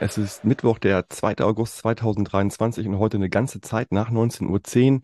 [0.00, 1.38] es ist Mittwoch, der 2.
[1.40, 5.00] August 2023 und heute eine ganze Zeit nach 19.10 Uhr.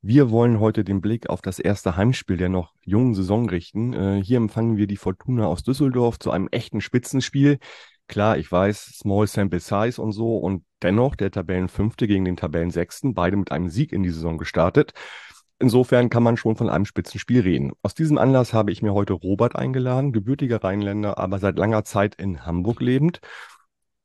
[0.00, 3.92] Wir wollen heute den Blick auf das erste Heimspiel der noch jungen Saison richten.
[3.92, 7.58] Äh, hier empfangen wir die Fortuna aus Düsseldorf zu einem echten Spitzenspiel.
[8.06, 13.12] Klar, ich weiß, Small Sample Size und so und dennoch der Tabellenfünfte gegen den Tabellensechsten,
[13.12, 14.92] beide mit einem Sieg in die Saison gestartet.
[15.58, 17.72] Insofern kann man schon von einem Spitzenspiel reden.
[17.82, 22.14] Aus diesem Anlass habe ich mir heute Robert eingeladen, gebürtiger Rheinländer, aber seit langer Zeit
[22.14, 23.20] in Hamburg lebend.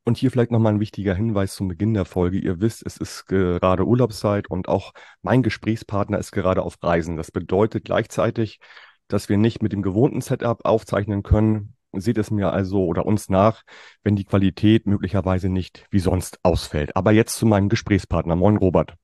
[0.06, 2.38] Und hier vielleicht nochmal ein wichtiger Hinweis zum Beginn der Folge.
[2.38, 7.16] Ihr wisst, es ist gerade Urlaubszeit und auch mein Gesprächspartner ist gerade auf Reisen.
[7.16, 8.60] Das bedeutet gleichzeitig,
[9.08, 11.76] dass wir nicht mit dem gewohnten Setup aufzeichnen können.
[11.94, 13.64] Seht es mir also oder uns nach,
[14.04, 16.95] wenn die Qualität möglicherweise nicht wie sonst ausfällt.
[16.98, 18.36] Aber jetzt zu meinem Gesprächspartner.
[18.36, 18.95] Moin, Robert.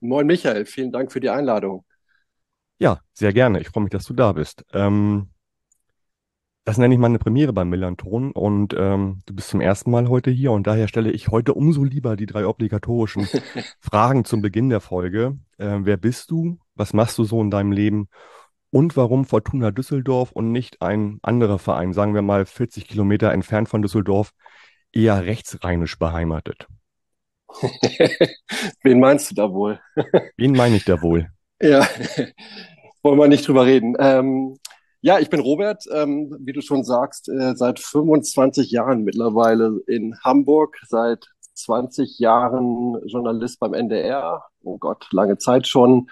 [0.00, 0.64] Moin, Michael.
[0.64, 1.84] Vielen Dank für die Einladung.
[2.78, 3.60] Ja, sehr gerne.
[3.60, 4.64] Ich freue mich, dass du da bist.
[4.72, 5.31] Ähm,
[6.64, 10.08] das nenne ich mal eine Premiere beim Melanton und ähm, du bist zum ersten Mal
[10.08, 13.26] heute hier und daher stelle ich heute umso lieber die drei obligatorischen
[13.80, 15.38] Fragen zum Beginn der Folge.
[15.58, 16.58] Äh, wer bist du?
[16.76, 18.08] Was machst du so in deinem Leben?
[18.70, 23.68] Und warum Fortuna Düsseldorf und nicht ein anderer Verein, sagen wir mal 40 Kilometer entfernt
[23.68, 24.32] von Düsseldorf,
[24.92, 26.68] eher rechtsrheinisch beheimatet?
[28.82, 29.80] Wen meinst du da wohl?
[30.36, 31.28] Wen meine ich da wohl?
[31.64, 31.86] Ja,
[33.04, 33.94] wollen wir nicht drüber reden.
[34.00, 34.58] Ähm,
[35.02, 40.16] ja, ich bin Robert, ähm, wie du schon sagst, äh, seit 25 Jahren mittlerweile in
[40.22, 44.44] Hamburg, seit 20 Jahren Journalist beim NDR.
[44.62, 46.08] Oh Gott, lange Zeit schon.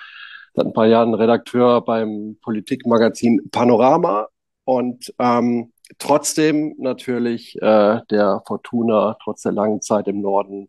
[0.55, 4.29] Seit ein paar Jahren Redakteur beim Politikmagazin Panorama
[4.65, 10.69] und ähm, trotzdem natürlich äh, der Fortuna trotz der langen Zeit im Norden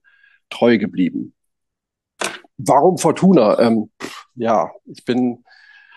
[0.52, 1.34] treu geblieben.
[2.58, 3.60] Warum Fortuna?
[3.60, 3.90] Ähm,
[4.36, 5.44] ja, ich bin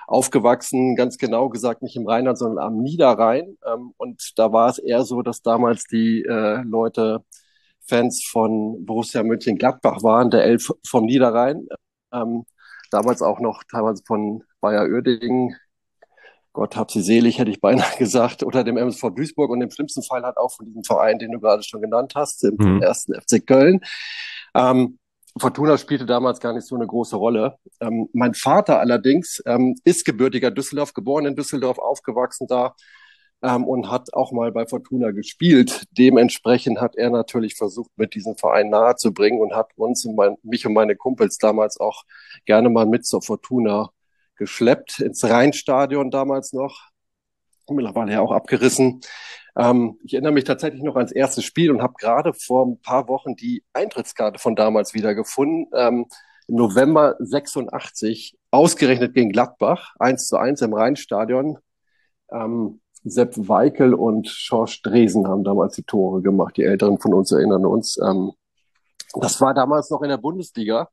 [0.06, 3.56] aufgewachsen, ganz genau gesagt nicht im Rheinland, sondern am Niederrhein.
[3.66, 7.25] Ähm, und da war es eher so, dass damals die äh, Leute
[7.87, 11.66] Fans von Borussia Mönchengladbach waren, der Elf vom Niederrhein.
[12.12, 12.44] Ähm,
[12.91, 15.54] damals auch noch teilweise von Bayer Oerding.
[16.53, 20.03] Gott hab sie selig, hätte ich beinahe gesagt, oder dem MSV Duisburg und im schlimmsten
[20.03, 22.82] Fall halt auch von diesem Verein, den du gerade schon genannt hast, dem mhm.
[22.82, 23.81] ersten FC Köln.
[24.54, 24.98] Ähm,
[25.39, 27.59] Fortuna spielte damals gar nicht so eine große Rolle.
[27.81, 32.75] Ähm, mein Vater allerdings ähm, ist gebürtiger Düsseldorf, geboren in Düsseldorf, aufgewachsen da
[33.43, 35.84] ähm, und hat auch mal bei Fortuna gespielt.
[35.91, 40.67] Dementsprechend hat er natürlich versucht, mit diesem Verein nahezubringen und hat uns, und mein, mich
[40.67, 42.05] und meine Kumpels damals auch
[42.47, 43.91] gerne mal mit zur Fortuna
[44.37, 46.91] geschleppt, ins Rheinstadion damals noch,
[47.69, 49.01] mittlerweile ja auch abgerissen.
[49.56, 53.09] Ähm, ich erinnere mich tatsächlich noch ans erste Spiel und habe gerade vor ein paar
[53.09, 55.70] Wochen die Eintrittskarte von damals wieder gefunden.
[55.75, 56.06] Ähm,
[56.48, 61.59] Im November 86, ausgerechnet gegen Gladbach, 1 zu 1 im Rheinstadion.
[62.32, 66.56] Ähm, Sepp Weikel und Schorsch Dresen haben damals die Tore gemacht.
[66.56, 67.98] Die Älteren von uns erinnern uns.
[67.98, 68.32] Ähm,
[69.15, 70.88] das war damals noch in der Bundesliga.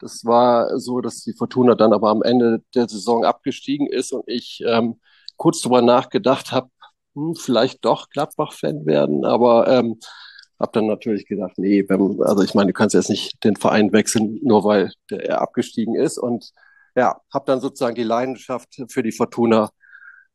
[0.00, 4.24] Das war so, dass die Fortuna dann aber am Ende der Saison abgestiegen ist und
[4.26, 5.00] ich ähm,
[5.36, 6.68] kurz drüber nachgedacht habe,
[7.14, 9.98] hm, vielleicht doch Gladbach-Fan werden, aber ähm,
[10.60, 13.92] habe dann natürlich gedacht, nee, wenn, also ich meine, du kannst jetzt nicht den Verein
[13.92, 16.52] wechseln, nur weil der er abgestiegen ist und
[16.96, 19.70] ja, habe dann sozusagen die Leidenschaft für die Fortuna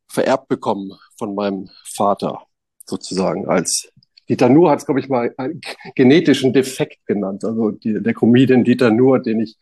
[0.08, 2.42] vererbt bekommen von meinem Vater
[2.86, 3.90] sozusagen als
[4.30, 5.60] Dieter Nuhr hat es, glaube ich, mal einen
[5.96, 7.44] genetischen Defekt genannt.
[7.44, 9.56] Also die, der Comedian Dieter Nuhr, den ich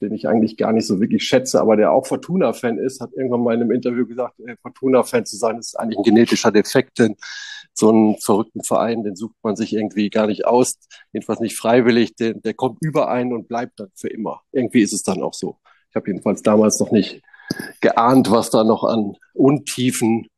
[0.00, 3.42] den ich eigentlich gar nicht so wirklich schätze, aber der auch Fortuna-Fan ist, hat irgendwann
[3.42, 7.16] mal in einem Interview gesagt, Fortuna-Fan zu sein, ist eigentlich ein genetischer Defekt, denn
[7.72, 10.78] so einen verrückten Verein, den sucht man sich irgendwie gar nicht aus,
[11.12, 14.42] jedenfalls nicht freiwillig, der, der kommt überein und bleibt dann für immer.
[14.52, 15.58] Irgendwie ist es dann auch so.
[15.90, 17.22] Ich habe jedenfalls damals noch nicht
[17.80, 20.28] geahnt, was da noch an Untiefen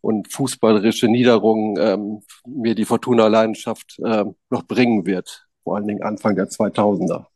[0.00, 6.36] und fußballerische Niederungen ähm, mir die Fortuna-Leidenschaft ähm, noch bringen wird, vor allen Dingen Anfang
[6.36, 7.26] der 2000er.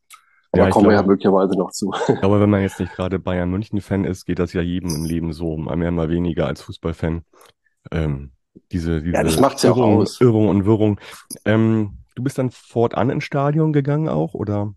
[0.51, 1.91] Aber ja, kommen wir ja möglicherweise noch zu.
[2.21, 5.31] Aber wenn man jetzt nicht gerade Bayern München-Fan ist, geht das ja jedem im Leben
[5.31, 7.23] so, mal mehr, mal weniger als Fußballfan.
[7.91, 8.31] Ähm,
[8.71, 10.19] diese, diese ja, das macht's ja auch aus.
[10.21, 10.99] Irrung und Wirrung.
[11.45, 14.73] Ähm, du bist dann fortan ins Stadion gegangen auch, oder?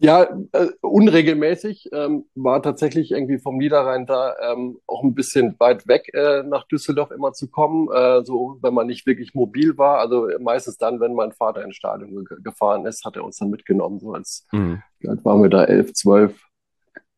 [0.00, 1.88] Ja, äh, unregelmäßig.
[1.92, 6.68] Ähm, war tatsächlich irgendwie vom Niederrhein da ähm, auch ein bisschen weit weg äh, nach
[6.68, 9.98] Düsseldorf immer zu kommen, äh, so wenn man nicht wirklich mobil war.
[9.98, 13.50] Also meistens dann, wenn mein Vater ins Stadion ge gefahren ist, hat er uns dann
[13.50, 13.98] mitgenommen.
[13.98, 14.80] So als mhm.
[15.00, 16.40] waren wir da elf, zwölf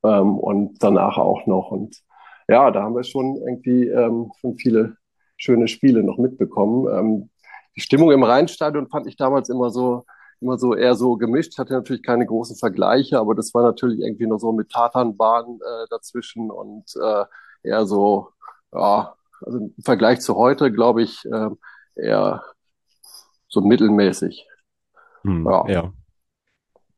[0.03, 1.71] ähm, und danach auch noch.
[1.71, 2.01] Und
[2.49, 4.97] ja, da haben wir schon irgendwie ähm, schon viele
[5.37, 6.89] schöne Spiele noch mitbekommen.
[6.89, 7.31] Ähm,
[7.77, 10.05] die Stimmung im Rheinstadion fand ich damals immer so
[10.41, 14.27] immer so eher so gemischt, hatte natürlich keine großen Vergleiche, aber das war natürlich irgendwie
[14.27, 17.25] noch so mit Tatanbahn äh, dazwischen und äh,
[17.63, 18.29] eher so,
[18.73, 21.51] ja, also im Vergleich zu heute, glaube ich, äh,
[21.95, 22.43] eher
[23.49, 24.47] so mittelmäßig.
[25.23, 25.69] Hm, ja.
[25.69, 25.93] ja.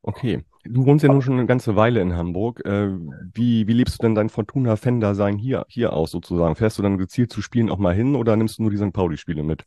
[0.02, 0.44] Okay.
[0.64, 2.64] Du wohnst ja nun schon eine ganze Weile in Hamburg.
[2.64, 2.90] Äh,
[3.34, 6.54] wie, wie lebst du denn dein Fortuna-Fan-Dasein hier, hier aus sozusagen?
[6.54, 8.92] Fährst du dann gezielt zu Spielen auch mal hin oder nimmst du nur die St.
[8.92, 9.64] Pauli-Spiele mit?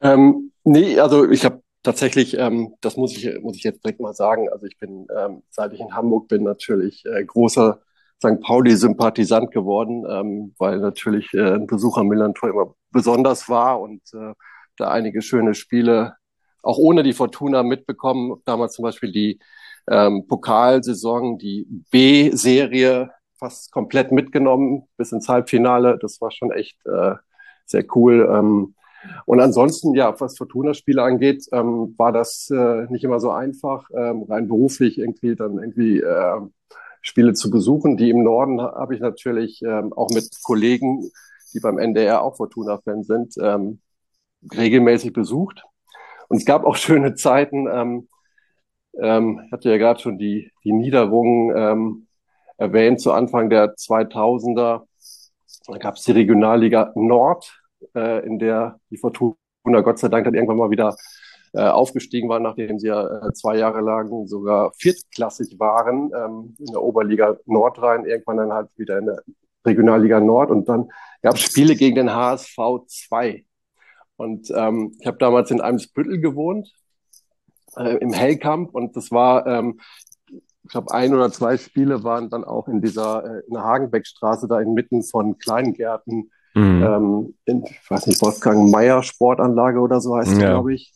[0.00, 4.14] Ähm, nee, also ich habe tatsächlich, ähm, das muss ich, muss ich jetzt direkt mal
[4.14, 7.80] sagen, also ich bin, ähm, seit ich in Hamburg bin, natürlich äh, großer
[8.18, 8.40] St.
[8.40, 14.34] Pauli-Sympathisant geworden, ähm, weil natürlich äh, ein Besuch am Millantor immer besonders war und äh,
[14.76, 16.16] da einige schöne Spiele
[16.62, 18.40] auch ohne die Fortuna mitbekommen.
[18.44, 19.40] Damals zum Beispiel die
[19.90, 25.98] ähm, Pokalsaison, die B-Serie fast komplett mitgenommen bis ins Halbfinale.
[26.00, 27.14] Das war schon echt äh,
[27.66, 28.28] sehr cool.
[28.32, 28.74] Ähm,
[29.24, 34.24] und ansonsten, ja, was Fortuna-Spiele angeht, ähm, war das äh, nicht immer so einfach, ähm,
[34.28, 36.40] rein beruflich irgendwie dann irgendwie äh,
[37.00, 37.96] Spiele zu besuchen.
[37.96, 41.10] Die im Norden habe ich natürlich ähm, auch mit Kollegen,
[41.52, 43.80] die beim NDR auch Fortuna-Fan sind, ähm,
[44.56, 45.64] regelmäßig besucht.
[46.28, 47.66] Und es gab auch schöne Zeiten.
[47.70, 48.08] Ähm,
[49.00, 52.06] ähm, ich hatte ja gerade schon die, die Niederungen ähm,
[52.56, 54.86] erwähnt, zu Anfang der 2000er.
[55.66, 57.61] Da gab es die Regionalliga Nord,
[57.94, 59.36] äh, in der die Fortuna
[59.82, 60.96] Gott sei Dank dann irgendwann mal wieder
[61.54, 66.66] äh, aufgestiegen war, nachdem sie ja äh, zwei Jahre lang sogar viertklassig waren ähm, in
[66.72, 69.22] der Oberliga Nordrhein, irgendwann dann halt wieder in der
[69.64, 70.88] Regionalliga Nord und dann
[71.22, 72.56] gab es Spiele gegen den HSV
[72.86, 73.44] 2.
[74.16, 76.72] Und ähm, ich habe damals in Eimsbüttel gewohnt,
[77.76, 79.80] äh, im Hellkamp und das war, ähm,
[80.28, 84.48] ich glaube, ein oder zwei Spiele waren dann auch in dieser äh, in der Hagenbeckstraße,
[84.48, 86.82] da inmitten von Kleingärten, mhm.
[86.82, 90.50] ähm, in, ich weiß nicht, Wolfgang Meyer Sportanlage oder so heißt ja.
[90.50, 90.92] glaube ich.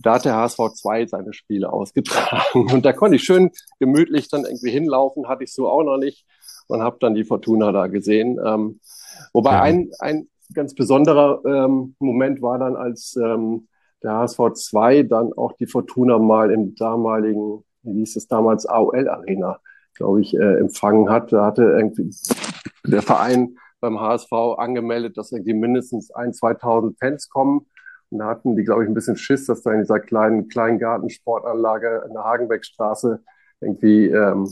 [0.00, 2.70] Da hat der HSV 2 seine Spiele ausgetragen.
[2.72, 3.50] Und da konnte ich schön
[3.80, 6.24] gemütlich dann irgendwie hinlaufen, hatte ich so auch noch nicht
[6.68, 8.38] und habe dann die Fortuna da gesehen.
[8.44, 8.80] Ähm,
[9.32, 9.62] wobei ja.
[9.62, 13.68] ein, ein ganz besonderer ähm, Moment war dann, als ähm,
[14.02, 19.08] der HSV 2 dann auch die Fortuna mal im damaligen, wie hieß es damals, AOL
[19.08, 19.58] Arena,
[19.94, 21.32] glaube ich, äh, empfangen hat.
[21.32, 22.14] Da hatte irgendwie
[22.86, 27.66] der Verein beim HSV angemeldet, dass irgendwie mindestens ein, 2000 Fans kommen.
[28.10, 32.04] Und da hatten die, glaube ich, ein bisschen Schiss, dass da in dieser kleinen Kleingartensportanlage
[32.06, 33.22] in der Hagenbeckstraße
[33.60, 34.48] irgendwie ähm,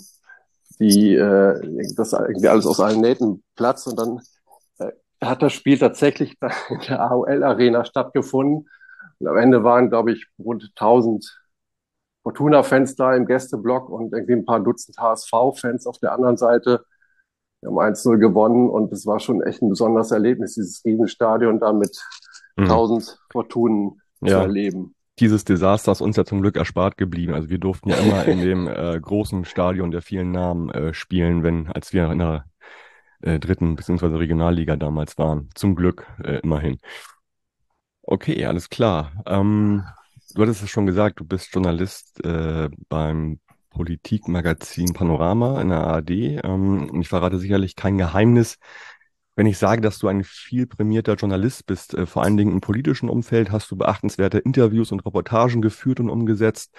[0.79, 4.21] die äh, das irgendwie alles aus allen Nähten Platz und dann
[4.79, 4.93] äh,
[5.25, 6.37] hat das Spiel tatsächlich
[6.69, 8.69] in der AOL Arena stattgefunden
[9.19, 11.47] und am Ende waren glaube ich rund 1000
[12.27, 16.85] Fortuna-Fans da im Gästeblock und irgendwie ein paar Dutzend HSV-Fans auf der anderen Seite.
[17.61, 21.73] Wir haben 1-0 gewonnen und es war schon echt ein besonderes Erlebnis, dieses Riesenstadion da
[21.73, 21.99] mit
[22.57, 22.65] mhm.
[22.65, 24.39] 1000 Fortunen ja.
[24.39, 24.95] zu erleben.
[25.19, 27.33] Dieses Desaster ist uns ja zum Glück erspart geblieben.
[27.33, 31.43] Also wir durften ja immer in dem äh, großen Stadion der vielen Namen äh, spielen,
[31.43, 32.45] wenn, als wir in der
[33.23, 35.49] äh, dritten beziehungsweise Regionalliga damals waren.
[35.55, 36.79] Zum Glück äh, immerhin.
[38.03, 39.13] Okay, alles klar.
[39.27, 39.85] Ähm,
[40.35, 43.41] du hattest es schon gesagt, du bist Journalist äh, beim
[43.77, 46.11] Politikmagazin Panorama in der ARD.
[46.11, 48.57] Ähm, ich verrate sicherlich kein Geheimnis,
[49.37, 51.93] wenn ich sage, dass du ein viel prämierter Journalist bist.
[51.93, 56.09] Äh, vor allen Dingen im politischen Umfeld hast du beachtenswerte Interviews und Reportagen geführt und
[56.09, 56.75] umgesetzt.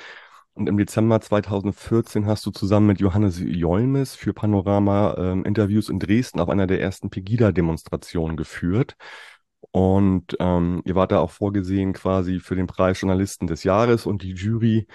[0.54, 6.00] Und im Dezember 2014 hast du zusammen mit Johannes Jolmes für Panorama ähm, Interviews in
[6.00, 8.96] Dresden auf einer der ersten Pegida-Demonstrationen geführt.
[9.70, 14.24] Und ähm, ihr wart da auch vorgesehen quasi für den Preis Journalisten des Jahres und
[14.24, 14.88] die Jury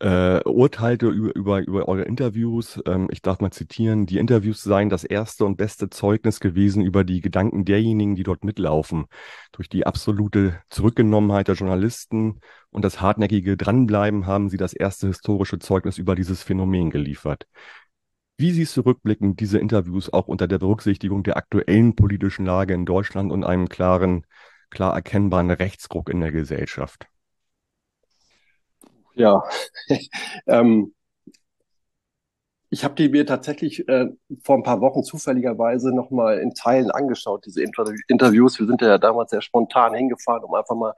[0.00, 2.80] äh, urteilte über, über, über eure Interviews.
[2.86, 7.04] Ähm, ich darf mal zitieren, die Interviews seien das erste und beste Zeugnis gewesen über
[7.04, 9.06] die Gedanken derjenigen, die dort mitlaufen.
[9.52, 12.40] Durch die absolute Zurückgenommenheit der Journalisten
[12.70, 17.46] und das hartnäckige Dranbleiben haben sie das erste historische Zeugnis über dieses Phänomen geliefert.
[18.38, 22.86] Wie siehst du rückblickend diese Interviews auch unter der Berücksichtigung der aktuellen politischen Lage in
[22.86, 24.24] Deutschland und einem klaren,
[24.70, 27.06] klar erkennbaren Rechtsruck in der Gesellschaft?
[29.20, 29.42] Ja,
[30.46, 30.94] ähm,
[32.70, 34.06] ich habe die mir tatsächlich äh,
[34.44, 38.58] vor ein paar Wochen zufälligerweise nochmal in Teilen angeschaut, diese Inter Interviews.
[38.58, 40.94] Wir sind ja damals sehr spontan hingefahren, um einfach mal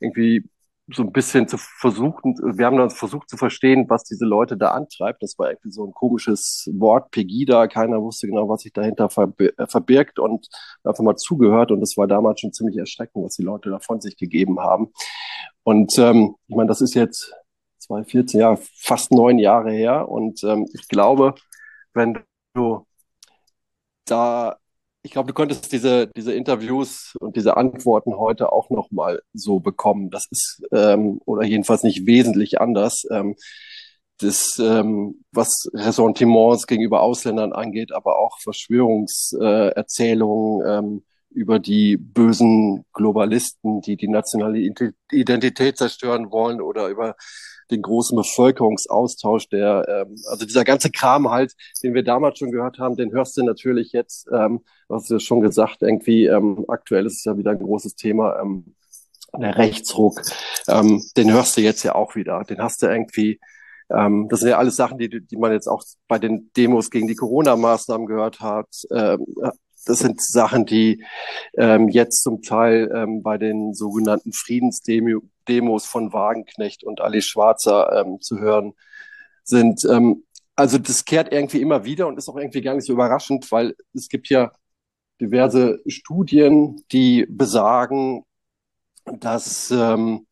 [0.00, 0.48] irgendwie
[0.88, 4.72] so ein bisschen zu versuchen, wir haben dann versucht zu verstehen, was diese Leute da
[4.72, 5.22] antreibt.
[5.22, 10.18] Das war irgendwie so ein komisches Wort, Pegida, keiner wusste genau, was sich dahinter verbirgt
[10.18, 10.48] und
[10.82, 11.70] einfach mal zugehört.
[11.70, 14.92] Und das war damals schon ziemlich erschreckend, was die Leute da von sich gegeben haben.
[15.62, 17.32] Und ähm, ich meine, das ist jetzt
[17.92, 20.08] 2014, ja, fast neun Jahre her.
[20.08, 21.34] Und ähm, ich glaube,
[21.94, 22.18] wenn
[22.54, 22.86] du
[24.06, 24.56] da
[25.04, 30.10] ich glaube, du konntest diese, diese Interviews und diese Antworten heute auch nochmal so bekommen.
[30.10, 33.02] Das ist, ähm, oder jedenfalls nicht wesentlich anders.
[33.10, 33.34] Ähm,
[34.18, 43.80] das, ähm, was Ressentiments gegenüber Ausländern angeht, aber auch Verschwörungserzählungen ähm, über die bösen Globalisten,
[43.80, 44.60] die die nationale
[45.10, 47.16] Identität zerstören wollen oder über
[47.72, 52.78] den großen Bevölkerungsaustausch, der, ähm, also dieser ganze Kram halt, den wir damals schon gehört
[52.78, 57.18] haben, den hörst du natürlich jetzt, ähm, was du schon gesagt, irgendwie, ähm, aktuell ist
[57.18, 58.74] es ja wieder ein großes Thema, ähm,
[59.40, 60.20] der Rechtsruck,
[60.68, 62.44] ähm, den hörst du jetzt ja auch wieder.
[62.44, 63.40] Den hast du irgendwie,
[63.90, 67.06] ähm, das sind ja alles Sachen, die, die man jetzt auch bei den Demos gegen
[67.06, 68.68] die Corona-Maßnahmen gehört hat.
[68.94, 69.24] Ähm,
[69.84, 71.04] das sind Sachen, die
[71.54, 78.20] ähm, jetzt zum Teil ähm, bei den sogenannten Friedensdemos von Wagenknecht und Ali Schwarzer ähm,
[78.20, 78.74] zu hören
[79.44, 79.84] sind.
[79.84, 80.24] Ähm,
[80.54, 83.74] also das kehrt irgendwie immer wieder und ist auch irgendwie gar nicht so überraschend, weil
[83.94, 84.52] es gibt ja
[85.20, 88.24] diverse Studien, die besagen,
[89.04, 90.26] dass ähm,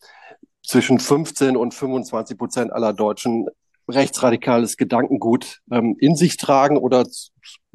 [0.64, 3.48] zwischen 15 und 25 Prozent aller Deutschen
[3.90, 7.06] rechtsradikales Gedankengut ähm, in sich tragen oder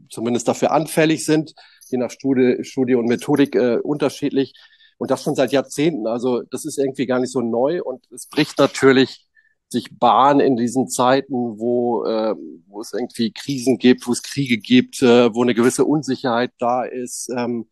[0.09, 1.53] zumindest dafür anfällig sind,
[1.89, 4.53] je nach Studie, Studie und Methodik äh, unterschiedlich.
[4.97, 6.07] Und das schon seit Jahrzehnten.
[6.07, 9.25] Also das ist irgendwie gar nicht so neu und es bricht natürlich
[9.67, 12.35] sich Bahn in diesen Zeiten, wo, äh,
[12.67, 16.83] wo es irgendwie Krisen gibt, wo es Kriege gibt, äh, wo eine gewisse Unsicherheit da
[16.83, 17.29] ist.
[17.35, 17.67] Ähm,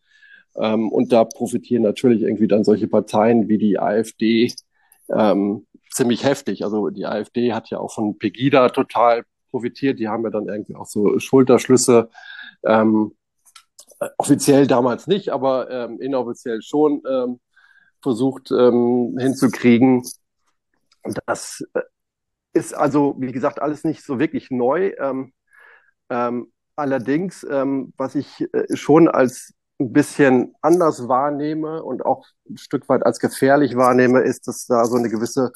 [0.56, 4.52] ähm, und da profitieren natürlich irgendwie dann solche Parteien wie die AfD
[5.10, 6.64] ähm, ziemlich heftig.
[6.64, 9.98] Also die AfD hat ja auch von Pegida total profitiert.
[9.98, 12.10] Die haben ja dann irgendwie auch so Schulterschlüsse.
[12.64, 13.14] Ähm,
[14.18, 17.40] offiziell damals nicht, aber ähm, inoffiziell schon ähm,
[18.02, 20.02] versucht ähm, hinzukriegen.
[21.26, 21.80] Das äh,
[22.52, 24.92] ist also, wie gesagt, alles nicht so wirklich neu.
[24.98, 25.32] Ähm,
[26.10, 32.58] ähm, allerdings, ähm, was ich äh, schon als ein bisschen anders wahrnehme und auch ein
[32.58, 35.52] Stück weit als gefährlich wahrnehme, ist, dass da so eine gewisse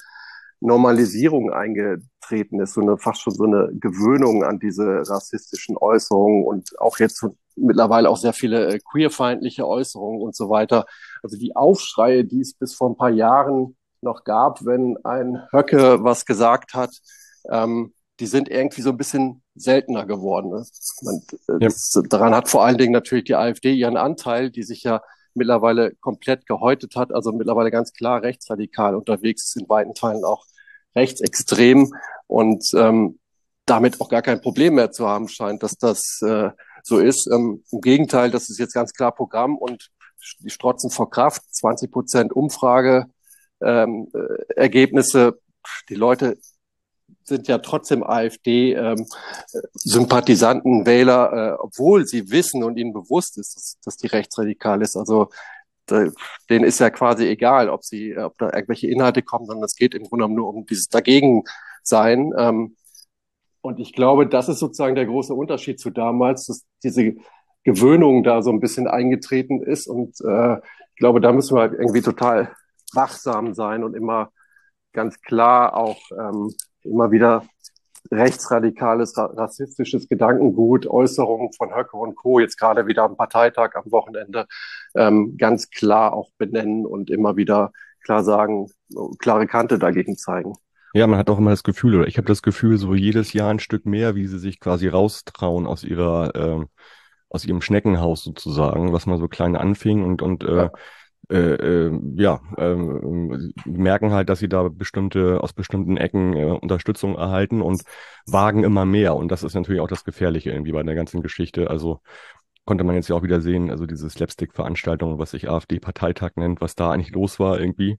[0.61, 6.79] Normalisierung eingetreten ist, so eine fast schon so eine Gewöhnung an diese rassistischen Äußerungen und
[6.81, 7.25] auch jetzt
[7.57, 10.87] mittlerweile auch sehr viele äh, queerfeindliche Äußerungen und so weiter.
[11.23, 16.03] Also die Aufschreie, die es bis vor ein paar Jahren noch gab, wenn ein Höcke
[16.03, 16.91] was gesagt hat,
[17.51, 20.51] ähm, die sind irgendwie so ein bisschen seltener geworden.
[20.51, 20.65] Ne?
[21.03, 24.83] Man, äh, das, Daran hat vor allen Dingen natürlich die AfD ihren Anteil, die sich
[24.83, 25.03] ja
[25.39, 30.45] mittlerweile komplett gehäutet hat, also mittlerweile ganz klar rechtsradikal unterwegs ist, in weiten Teilen auch
[30.95, 31.93] rechtsextrem
[32.27, 33.19] und ähm,
[33.67, 36.51] damit auch gar kein Problem mehr zu haben scheint, dass das äh,
[36.83, 37.29] so ist.
[37.33, 39.91] Ähm, Im Gegenteil, das ist jetzt ganz klar Programm und
[40.41, 41.43] die strotzen vor Kraft.
[41.55, 43.07] 20 Prozent Umfrage
[43.61, 44.09] ähm,
[44.57, 45.33] äh.
[45.89, 46.39] Die Leute
[47.29, 53.79] sind ja trotzdem AfD-Sympathisanten, ähm, Wähler, äh, obwohl sie wissen und ihnen bewusst ist, dass,
[53.85, 54.97] dass die rechtsradikal ist.
[54.97, 55.31] Also
[55.91, 59.95] denen ist ja quasi egal, ob sie, ob da irgendwelche Inhalte kommen, sondern es geht
[59.95, 62.33] im Grunde nur um dieses Dagegensein.
[62.37, 62.77] Ähm,
[63.61, 67.15] und ich glaube, das ist sozusagen der große Unterschied zu damals, dass diese
[67.65, 69.87] Gewöhnung da so ein bisschen eingetreten ist.
[69.87, 72.55] Und äh, ich glaube, da müssen wir halt irgendwie total
[72.93, 74.31] wachsam sein und immer
[74.93, 76.55] ganz klar auch ähm,
[76.89, 77.45] immer wieder
[78.11, 82.41] rechtsradikales, rassistisches Gedankengut, Äußerungen von Höcke und Co.
[82.41, 84.47] jetzt gerade wieder am Parteitag am Wochenende
[84.95, 88.69] ähm, ganz klar auch benennen und immer wieder klar sagen,
[89.19, 90.55] klare Kante dagegen zeigen.
[90.95, 93.51] Ja, man hat auch immer das Gefühl, oder ich habe das Gefühl, so jedes Jahr
[93.51, 96.65] ein Stück mehr, wie sie sich quasi raustrauen aus ihrer, äh,
[97.29, 100.71] aus ihrem Schneckenhaus sozusagen, was mal so klein anfing und und äh, ja äh,
[101.31, 102.75] äh, ja, äh,
[103.65, 107.83] merken halt, dass sie da bestimmte, aus bestimmten Ecken äh, Unterstützung erhalten und
[108.27, 109.15] wagen immer mehr.
[109.17, 111.71] Und das ist natürlich auch das Gefährliche irgendwie bei der ganzen Geschichte.
[111.71, 112.01] Also
[112.65, 116.75] konnte man jetzt ja auch wieder sehen, also diese Slapstick-Veranstaltung, was sich AfD-Parteitag nennt, was
[116.75, 117.99] da eigentlich los war irgendwie.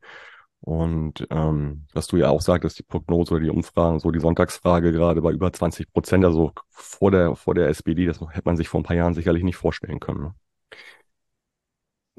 [0.62, 4.91] Und ähm, was du ja auch sagtest, die Prognose oder die Umfragen, so die Sonntagsfrage
[4.91, 8.67] gerade bei über 20 Prozent, also vor der, vor der SPD, das hätte man sich
[8.67, 10.21] vor ein paar Jahren sicherlich nicht vorstellen können.
[10.21, 10.36] Ne?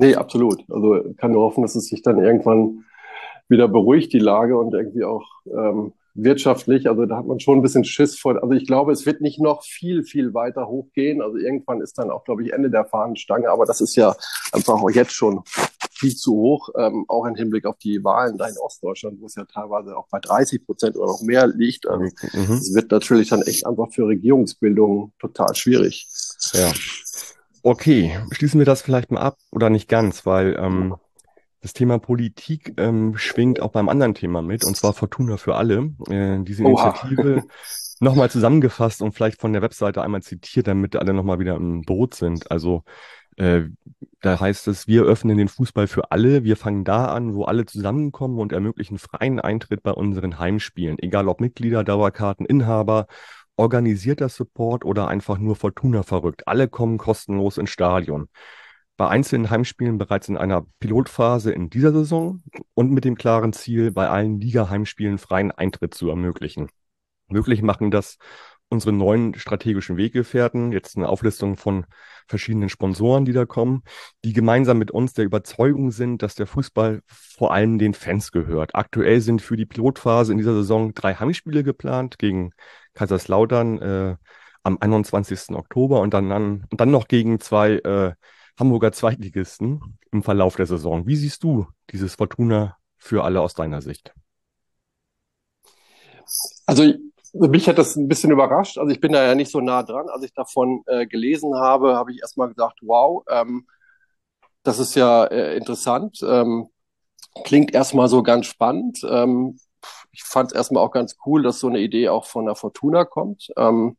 [0.00, 0.64] Nee, absolut.
[0.70, 2.84] Also kann nur hoffen, dass es sich dann irgendwann
[3.48, 6.88] wieder beruhigt, die Lage und irgendwie auch ähm, wirtschaftlich.
[6.88, 8.42] Also da hat man schon ein bisschen Schiss vor.
[8.42, 11.20] Also ich glaube, es wird nicht noch viel, viel weiter hochgehen.
[11.20, 13.50] Also irgendwann ist dann auch, glaube ich, Ende der Fahnenstange.
[13.50, 14.14] Aber das ist ja
[14.52, 15.42] einfach auch jetzt schon
[15.92, 19.34] viel zu hoch, ähm, auch im Hinblick auf die Wahlen da in Ostdeutschland, wo es
[19.34, 21.86] ja teilweise auch bei 30 Prozent oder noch mehr liegt.
[21.86, 22.54] Also mhm.
[22.54, 26.08] es wird natürlich dann echt einfach für Regierungsbildung total schwierig.
[26.54, 26.72] Ja.
[27.62, 30.96] Okay, schließen wir das vielleicht mal ab oder nicht ganz, weil ähm,
[31.60, 35.92] das Thema Politik ähm, schwingt auch beim anderen Thema mit, und zwar Fortuna für alle.
[36.08, 37.42] Äh, diese Initiative
[38.00, 42.14] nochmal zusammengefasst und vielleicht von der Webseite einmal zitiert, damit alle nochmal wieder im Boot
[42.14, 42.50] sind.
[42.50, 42.84] Also
[43.36, 43.70] Äh,
[44.20, 46.44] da heißt es, wir öffnen den Fußball für alle.
[46.44, 50.98] Wir fangen da an, wo alle zusammenkommen und ermöglichen freien Eintritt bei unseren Heimspielen.
[50.98, 53.06] Egal ob Mitglieder, Dauerkarten, Inhaber,
[53.60, 56.48] organisierter Support oder einfach nur Fortuna verrückt.
[56.48, 58.28] Alle kommen kostenlos ins Stadion.
[58.96, 62.42] Bei einzelnen Heimspielen bereits in einer Pilotphase in dieser Saison
[62.74, 66.68] und mit dem klaren Ziel, bei allen Liga-Heimspielen freien Eintritt zu ermöglichen.
[67.28, 68.16] Möglich machen das
[68.70, 71.86] unsere neuen strategischen Weggefährten, jetzt eine Auflistung von
[72.28, 73.82] verschiedenen Sponsoren, die da kommen,
[74.24, 78.74] die gemeinsam mit uns der Überzeugung sind, dass der Fußball vor allem den Fans gehört.
[78.76, 82.52] Aktuell sind für die Pilotphase in dieser Saison drei Heimspiele geplant gegen
[82.94, 84.16] Kaiserslautern äh,
[84.62, 85.50] am 21.
[85.56, 88.12] Oktober und dann, und dann noch gegen zwei äh,
[88.58, 91.06] Hamburger Zweitligisten im Verlauf der Saison.
[91.06, 94.14] Wie siehst du dieses Fortuna für alle aus deiner Sicht?
[96.66, 96.94] Also
[97.32, 98.78] mich hat das ein bisschen überrascht.
[98.78, 100.08] Also ich bin da ja nicht so nah dran.
[100.08, 103.66] Als ich davon äh, gelesen habe, habe ich erstmal gesagt, wow, ähm,
[104.62, 106.20] das ist ja äh, interessant.
[106.22, 106.68] Ähm,
[107.44, 109.00] klingt erstmal so ganz spannend.
[109.08, 109.58] Ähm,
[110.12, 113.04] ich fand es erstmal auch ganz cool, dass so eine Idee auch von der Fortuna
[113.04, 113.48] kommt.
[113.56, 113.96] Ähm,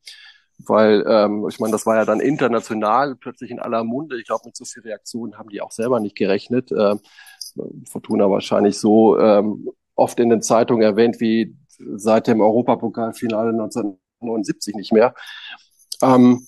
[0.68, 4.20] weil ähm, ich meine, das war ja dann international plötzlich in aller Munde.
[4.20, 6.72] Ich glaube, mit so viel Reaktionen haben die auch selber nicht gerechnet.
[6.72, 7.00] Ähm,
[7.90, 11.56] Fortuna wahrscheinlich so ähm, oft in den Zeitungen erwähnt wie
[11.96, 15.14] seit dem Europapokalfinale 1979 nicht mehr.
[16.02, 16.48] Ähm,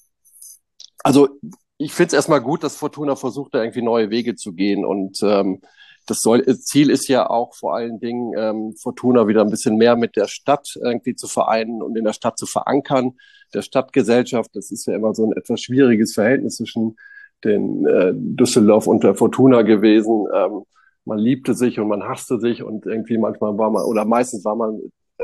[1.03, 1.29] also
[1.77, 4.85] ich finde es erstmal gut, dass Fortuna versucht, da irgendwie neue Wege zu gehen.
[4.85, 5.61] Und ähm,
[6.05, 9.95] das soll, Ziel ist ja auch vor allen Dingen, ähm, Fortuna wieder ein bisschen mehr
[9.95, 13.13] mit der Stadt irgendwie zu vereinen und in der Stadt zu verankern.
[13.53, 16.97] Der Stadtgesellschaft, das ist ja immer so ein etwas schwieriges Verhältnis zwischen
[17.43, 20.27] den äh, Düsseldorf und der Fortuna gewesen.
[20.33, 20.63] Ähm,
[21.05, 24.55] man liebte sich und man hasste sich und irgendwie manchmal war man, oder meistens war
[24.55, 24.79] man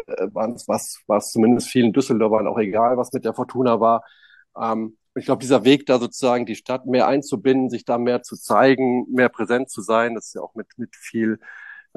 [0.08, 4.04] äh, was, was zumindest vielen Düsseldorfern auch egal, was mit der Fortuna war.
[4.60, 8.36] Ähm, ich glaube, dieser Weg da sozusagen die Stadt mehr einzubinden, sich da mehr zu
[8.36, 11.39] zeigen, mehr präsent zu sein, das ist ja auch mit, mit viel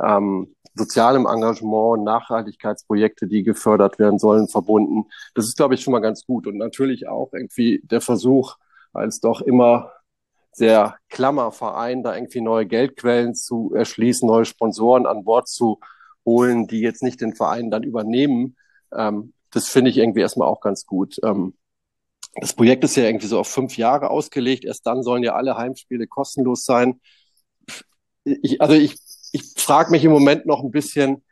[0.02, 5.08] ähm, sozialem Engagement, Nachhaltigkeitsprojekte, die gefördert werden sollen, verbunden.
[5.34, 6.46] Das ist, glaube ich, schon mal ganz gut.
[6.46, 8.56] Und natürlich auch irgendwie der Versuch,
[8.92, 9.92] als doch immer
[10.52, 15.80] sehr klammer Verein, da irgendwie neue Geldquellen zu erschließen, neue Sponsoren an Bord zu
[16.24, 18.56] holen, die jetzt nicht den Verein dann übernehmen.
[18.94, 21.16] Ähm, das finde ich irgendwie erstmal auch ganz gut.
[21.22, 21.54] Ähm,
[22.34, 24.64] das Projekt ist ja irgendwie so auf fünf Jahre ausgelegt.
[24.64, 27.00] Erst dann sollen ja alle Heimspiele kostenlos sein.
[28.24, 28.96] Ich, also ich,
[29.32, 31.22] ich frage mich im Moment noch ein bisschen,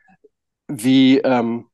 [0.67, 1.67] wie, ähm,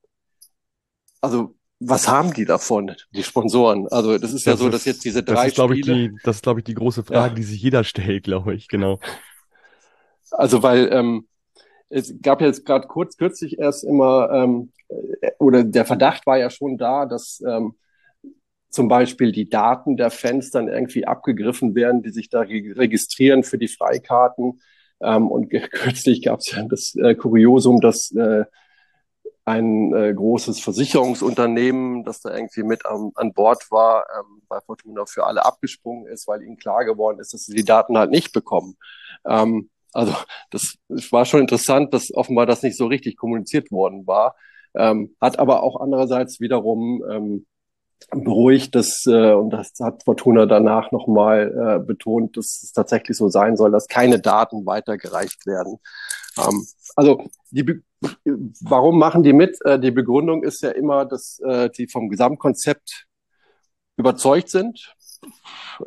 [1.21, 3.88] also was haben die davon, die Sponsoren?
[3.89, 5.75] Also das ist ja das so, dass jetzt diese drei das ist, Spiele...
[5.75, 7.36] Ich, die, das ist, glaube ich, die große Frage, ja.
[7.36, 8.99] die sich jeder stellt, glaube ich, genau.
[10.32, 11.27] Also weil ähm,
[11.89, 16.50] es gab jetzt gerade kurz kürzlich erst immer, ähm, äh, oder der Verdacht war ja
[16.50, 17.76] schon da, dass ähm,
[18.69, 23.58] zum Beispiel die Daten der Fans dann irgendwie abgegriffen werden, die sich da registrieren für
[23.58, 24.62] die Freikarten.
[25.00, 28.45] Ähm, und kürzlich gab es ja das äh, Kuriosum, dass äh,
[29.45, 35.06] ein äh, großes Versicherungsunternehmen, das da irgendwie mit am, an Bord war, ähm, bei Fortuna
[35.06, 38.34] für alle abgesprungen ist, weil ihnen klar geworden ist, dass sie die Daten halt nicht
[38.34, 38.76] bekommen.
[39.26, 40.15] Ähm, also
[40.52, 40.76] das,
[41.12, 44.36] war schon interessant, dass offenbar das nicht so richtig kommuniziert worden war.
[44.76, 47.45] Ähm, hat aber auch andererseits wiederum ähm,
[48.12, 53.28] beruhigt, dass, äh, und das hat Fortuna danach nochmal äh, betont, dass es tatsächlich so
[53.28, 55.80] sein soll, dass keine Daten weitergereicht werden.
[56.38, 57.82] Ähm, also die Be
[58.62, 59.58] warum machen die mit?
[59.65, 63.08] Äh, die Begründung ist ja immer, dass äh, die vom Gesamtkonzept
[63.97, 64.93] überzeugt sind.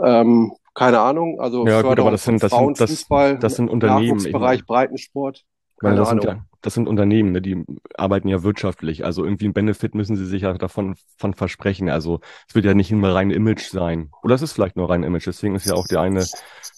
[0.01, 4.23] Ähm, keine Ahnung, also ja, gut, aber das sind, das sind, das, das sind Unternehmen.
[4.33, 5.45] Bereich Breitensport.
[5.79, 6.23] Keine das, Ahnung.
[6.23, 7.67] Sind das sind Unternehmen, ne, die
[7.99, 9.05] arbeiten ja wirtschaftlich.
[9.05, 11.91] Also irgendwie ein Benefit müssen sie sich ja davon von versprechen.
[11.91, 14.11] Also es wird ja nicht immer rein Image sein.
[14.23, 15.27] Oder es ist vielleicht nur rein Image.
[15.27, 16.25] Deswegen ist ja auch der eine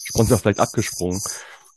[0.04, 1.20] Sponsor vielleicht abgesprungen.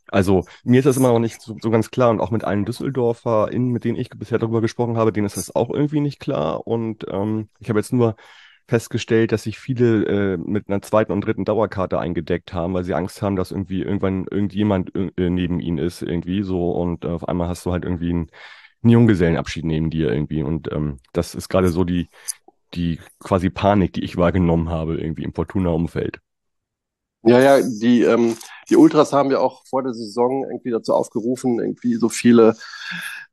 [0.08, 2.66] Also mir ist das immer noch nicht so, so ganz klar und auch mit allen
[2.66, 6.66] DüsseldorferInnen, mit denen ich bisher darüber gesprochen habe, denen ist das auch irgendwie nicht klar.
[6.66, 8.16] Und ähm, ich habe jetzt nur
[8.68, 12.94] festgestellt, dass sich viele äh, mit einer zweiten und dritten Dauerkarte eingedeckt haben, weil sie
[12.96, 17.28] Angst haben, dass irgendwie irgendwann irgendjemand äh, neben ihnen ist irgendwie so und äh, auf
[17.28, 18.32] einmal hast du halt irgendwie einen,
[18.84, 22.10] einen Junggesellenabschied neben dir irgendwie und ähm, das ist gerade so die
[22.74, 26.20] die quasi Panik, die ich wahrgenommen habe irgendwie im Fortuna-Umfeld.
[27.26, 28.38] Ja, ja, die, ähm,
[28.70, 32.56] die Ultras haben ja auch vor der Saison irgendwie dazu aufgerufen, irgendwie so viele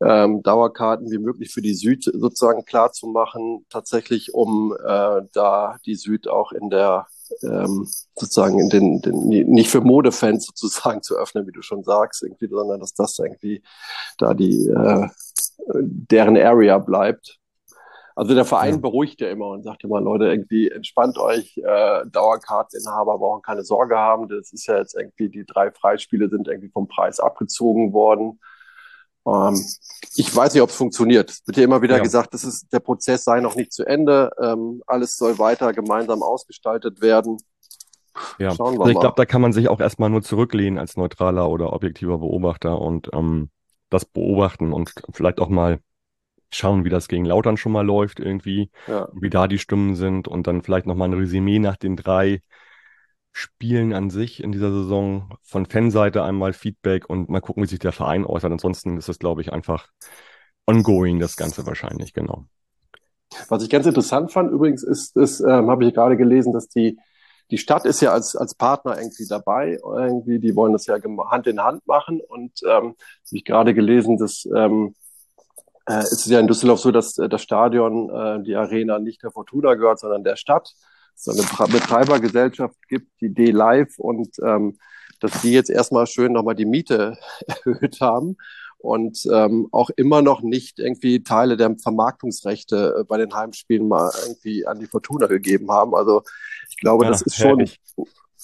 [0.01, 5.77] ähm, Dauerkarten wie möglich für die Süd sozusagen klar zu machen, tatsächlich um äh, da
[5.85, 7.07] die Süd auch in der
[7.41, 12.23] ähm, sozusagen in den, den nicht für Modefans sozusagen zu öffnen, wie du schon sagst,
[12.23, 13.63] irgendwie, sondern dass das irgendwie
[14.17, 15.07] da die äh,
[15.67, 17.39] deren Area bleibt.
[18.15, 18.79] Also der Verein ja.
[18.79, 23.97] beruhigt ja immer und sagt immer, Leute, irgendwie entspannt euch, äh, Dauerkarteninhaber brauchen keine Sorge
[23.97, 24.27] haben.
[24.29, 28.39] Das ist ja jetzt irgendwie, die drei Freispiele sind irgendwie vom Preis abgezogen worden.
[29.25, 29.59] Ähm,
[30.15, 31.29] ich weiß nicht, ob es funktioniert.
[31.31, 32.03] Es wird ja immer wieder ja.
[32.03, 34.31] gesagt, das ist, der Prozess sei noch nicht zu Ende.
[34.41, 37.37] Ähm, alles soll weiter gemeinsam ausgestaltet werden.
[38.37, 40.97] Ja, Schauen wir also ich glaube, da kann man sich auch erstmal nur zurücklehnen als
[40.97, 43.49] neutraler oder objektiver Beobachter und ähm,
[43.89, 45.79] das beobachten und vielleicht auch mal
[46.55, 49.09] schauen, wie das gegen Lautern schon mal läuft irgendwie, ja.
[49.13, 52.41] wie da die Stimmen sind und dann vielleicht nochmal ein Resümee nach den drei
[53.31, 57.79] Spielen an sich in dieser Saison von Fanseite einmal Feedback und mal gucken, wie sich
[57.79, 58.51] der Verein äußert.
[58.51, 59.87] Ansonsten ist es, glaube ich, einfach
[60.67, 62.45] ongoing, das Ganze wahrscheinlich, genau.
[63.49, 66.99] Was ich ganz interessant fand übrigens ist, ist ähm, habe ich gerade gelesen, dass die
[67.51, 70.95] die Stadt ist ja als, als Partner irgendwie dabei, irgendwie, die wollen das ja
[71.29, 72.95] Hand in Hand machen und ähm, habe
[73.31, 74.95] ich gerade gelesen, dass ähm,
[75.85, 79.23] äh, es ist ja in Düsseldorf so, dass äh, das Stadion, äh, die Arena nicht
[79.23, 80.73] der Fortuna gehört, sondern der Stadt.
[81.15, 84.79] Es eine Betreibergesellschaft gibt, die D-Live und ähm,
[85.19, 87.17] dass die jetzt erstmal schön nochmal die Miete
[87.47, 88.37] erhöht haben
[88.83, 94.11] und ähm, auch immer noch nicht irgendwie Teile der Vermarktungsrechte äh, bei den Heimspielen mal
[94.25, 95.95] irgendwie an die Fortuna gegeben haben.
[95.95, 96.23] Also
[96.69, 97.65] ich glaube, ja, das ist schon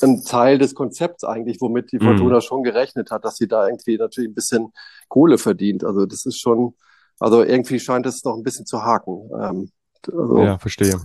[0.01, 2.41] ein Teil des Konzepts eigentlich, womit die Fortuna mhm.
[2.41, 4.71] schon gerechnet hat, dass sie da irgendwie natürlich ein bisschen
[5.09, 5.83] Kohle verdient.
[5.83, 6.75] Also das ist schon,
[7.19, 9.29] also irgendwie scheint es noch ein bisschen zu haken.
[9.39, 9.71] Ähm,
[10.07, 10.95] also, ja, verstehe.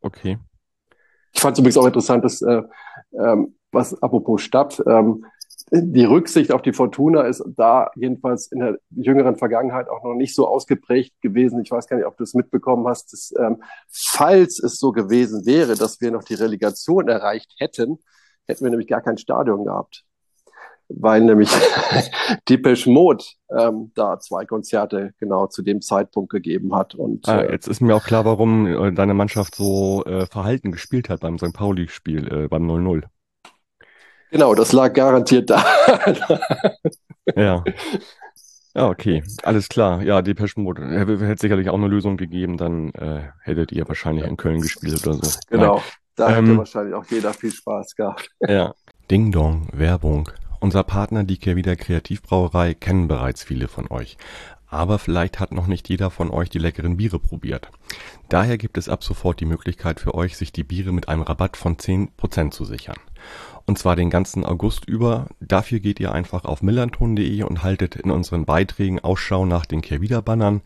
[0.00, 0.38] Okay.
[1.32, 2.62] Ich fand es übrigens auch interessant, dass äh,
[3.12, 5.26] ähm, was apropos Stadt, ähm,
[5.70, 10.34] die Rücksicht auf die Fortuna ist da jedenfalls in der jüngeren Vergangenheit auch noch nicht
[10.34, 11.60] so ausgeprägt gewesen.
[11.62, 15.46] Ich weiß gar nicht, ob du es mitbekommen hast, dass, ähm, falls es so gewesen
[15.46, 17.98] wäre, dass wir noch die Relegation erreicht hätten,
[18.46, 20.04] hätten wir nämlich gar kein Stadion gehabt
[20.96, 21.50] weil nämlich
[22.48, 23.24] Depeche Mode
[23.56, 26.94] ähm, da zwei Konzerte genau zu dem Zeitpunkt gegeben hat.
[26.94, 30.72] Und, ah, äh, jetzt ist mir auch klar, warum äh, deine Mannschaft so äh, verhalten
[30.72, 31.52] gespielt hat beim St.
[31.52, 33.02] Pauli-Spiel, äh, beim 0-0.
[34.30, 35.64] Genau, das lag garantiert da.
[37.36, 37.62] ja.
[38.76, 40.02] Ja, okay, alles klar.
[40.02, 44.36] Ja, Depeche Mode hätte sicherlich auch eine Lösung gegeben, dann äh, hättet ihr wahrscheinlich in
[44.36, 45.38] Köln gespielt oder so.
[45.48, 45.82] Genau, Nein.
[46.16, 48.28] da hätte ähm, wahrscheinlich auch jeder viel Spaß gehabt.
[48.40, 48.74] Ja.
[49.08, 50.28] Ding Dong, Werbung.
[50.64, 54.16] Unser Partner, die Kehrwieder Kreativbrauerei, kennen bereits viele von euch.
[54.66, 57.68] Aber vielleicht hat noch nicht jeder von euch die leckeren Biere probiert.
[58.30, 61.58] Daher gibt es ab sofort die Möglichkeit für euch, sich die Biere mit einem Rabatt
[61.58, 62.96] von 10% zu sichern.
[63.66, 65.26] Und zwar den ganzen August über.
[65.40, 70.60] Dafür geht ihr einfach auf millanton.de und haltet in unseren Beiträgen Ausschau nach den Kehrwieder-Bannern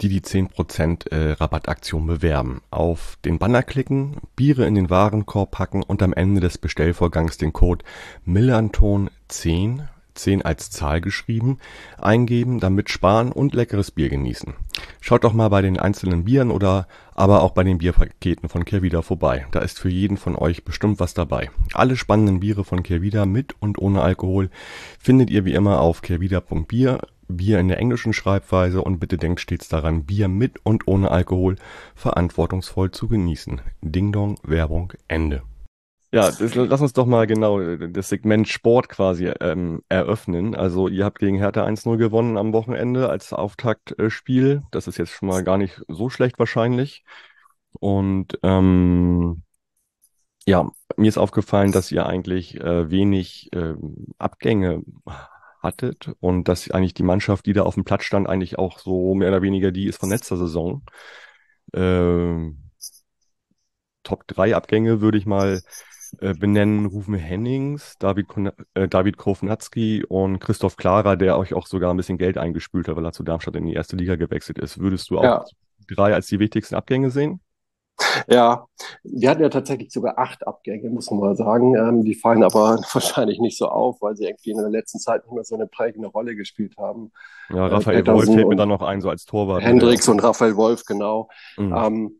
[0.00, 2.62] die die 10% äh, Rabattaktion bewerben.
[2.70, 7.52] Auf den Banner klicken, Biere in den Warenkorb packen und am Ende des Bestellvorgangs den
[7.52, 7.84] Code
[8.26, 11.58] Millanton10 10 als Zahl geschrieben,
[11.96, 14.54] eingeben, damit sparen und leckeres Bier genießen.
[15.00, 19.02] Schaut doch mal bei den einzelnen Bieren oder aber auch bei den Bierpaketen von Kehrwieder
[19.02, 19.46] vorbei.
[19.50, 21.50] Da ist für jeden von euch bestimmt was dabei.
[21.72, 24.50] Alle spannenden Biere von Kehrwieder mit und ohne Alkohol
[24.98, 29.68] findet ihr wie immer auf kehrwieder.bier Bier in der englischen Schreibweise und bitte denkt stets
[29.68, 31.56] daran, Bier mit und ohne Alkohol
[31.94, 33.60] verantwortungsvoll zu genießen.
[33.82, 35.42] Ding Dong, Werbung, Ende.
[36.10, 40.54] Ja, das, lass uns doch mal genau das Segment Sport quasi ähm, eröffnen.
[40.54, 44.62] Also ihr habt gegen Hertha 1-0 gewonnen am Wochenende als Auftaktspiel.
[44.70, 47.04] Das ist jetzt schon mal gar nicht so schlecht wahrscheinlich.
[47.78, 49.42] Und ähm,
[50.46, 53.74] ja, mir ist aufgefallen, dass ihr eigentlich äh, wenig äh,
[54.16, 54.82] Abgänge
[55.62, 59.14] hattet und dass eigentlich die Mannschaft, die da auf dem Platz stand, eigentlich auch so
[59.14, 60.82] mehr oder weniger die ist von letzter Saison.
[61.74, 62.70] Ähm,
[64.02, 65.60] Top 3 Abgänge würde ich mal
[66.20, 66.86] äh, benennen.
[66.86, 68.26] Rufen Hennings, David,
[68.74, 72.96] äh, David Kovnatski und Christoph Klara, der euch auch sogar ein bisschen Geld eingespült hat,
[72.96, 74.78] weil er zu Darmstadt in die erste Liga gewechselt ist.
[74.78, 75.44] Würdest du auch ja.
[75.88, 77.40] drei als die wichtigsten Abgänge sehen?
[78.28, 78.66] Ja,
[79.02, 81.74] wir hatten ja tatsächlich sogar acht Abgänge, muss man mal sagen.
[81.74, 85.24] Ähm, die fallen aber wahrscheinlich nicht so auf, weil sie irgendwie in der letzten Zeit
[85.24, 87.10] nicht mehr so eine prägende Rolle gespielt haben.
[87.50, 89.62] Ja, äh, Raphael äh, Wolf fällt mir dann noch ein, so als Torwart.
[89.62, 91.28] Hendricks und Raphael Wolf, genau.
[91.56, 91.72] Mhm.
[91.72, 92.17] Ähm, ähm,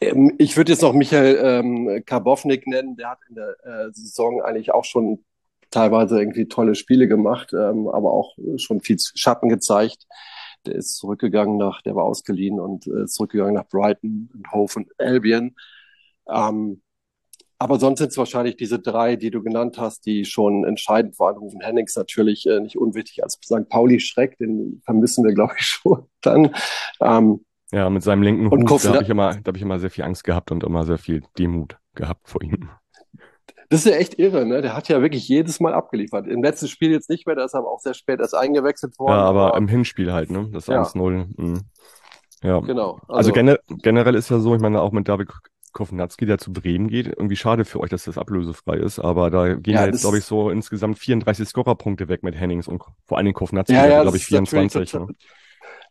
[0.00, 4.72] ich würde jetzt noch Michael ähm, Karbovnik nennen, der hat in der äh, Saison eigentlich
[4.72, 5.24] auch schon
[5.70, 10.06] teilweise irgendwie tolle Spiele gemacht, ähm, aber auch schon viel Schatten gezeigt.
[10.66, 14.88] Der ist zurückgegangen nach, der war ausgeliehen und äh, zurückgegangen nach Brighton und Hove und
[14.98, 15.54] Albion.
[16.28, 16.82] Ähm,
[17.60, 21.38] aber sonst sind es wahrscheinlich diese drei, die du genannt hast, die schon entscheidend waren.
[21.38, 23.68] Rufen Hennings natürlich äh, nicht unwichtig als St.
[23.68, 26.54] Pauli Schreck, den vermissen wir, glaube ich, schon dann.
[27.00, 29.90] Ähm, ja, mit seinem linken Hut, da habe ich, immer, da hab ich immer sehr
[29.90, 32.70] viel Angst gehabt und immer sehr viel Demut gehabt vor ihm.
[33.70, 34.62] Das ist ja echt irre, ne?
[34.62, 36.26] Der hat ja wirklich jedes Mal abgeliefert.
[36.26, 39.12] Im letzten Spiel jetzt nicht mehr, da ist aber auch sehr spät erst eingewechselt worden.
[39.12, 40.48] Ja, aber, aber im Hinspiel halt, ne?
[40.52, 40.82] Das ja.
[40.82, 41.26] 1-0.
[41.36, 41.60] Mhm.
[42.42, 42.60] Ja.
[42.60, 43.00] Genau.
[43.08, 45.28] Also, also gener generell ist ja so, ich meine, auch mit David
[45.72, 49.54] Kovnatski, der zu Bremen geht, irgendwie schade für euch, dass das ablösefrei ist, aber da
[49.54, 53.26] gehen ja, jetzt, glaube ich, so insgesamt 34 Scorerpunkte weg mit Hennings und vor allen
[53.26, 54.90] Dingen Kovnatski, ja, ja, glaube ich, 24.
[54.90, 55.14] Total, ne?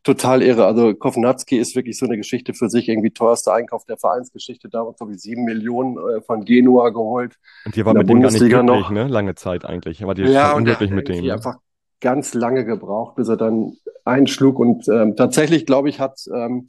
[0.08, 0.66] Total irre.
[0.66, 4.98] Also Kovnatski ist wirklich so eine Geschichte für sich, irgendwie teuerster Einkauf der Vereinsgeschichte, damals
[4.98, 7.36] glaube ich sieben Millionen äh, von Genua geholt.
[7.66, 8.90] Und die war mit dem gar nicht glücklich, noch.
[8.90, 9.08] ne?
[9.08, 10.02] Lange Zeit eigentlich.
[10.02, 11.26] Aber die ja, unglücklich mit dem.
[11.26, 11.34] Ne?
[11.34, 11.58] einfach
[12.00, 13.74] ganz lange gebraucht, bis er dann
[14.06, 16.68] einschlug und ähm, tatsächlich, glaube ich, hat ähm,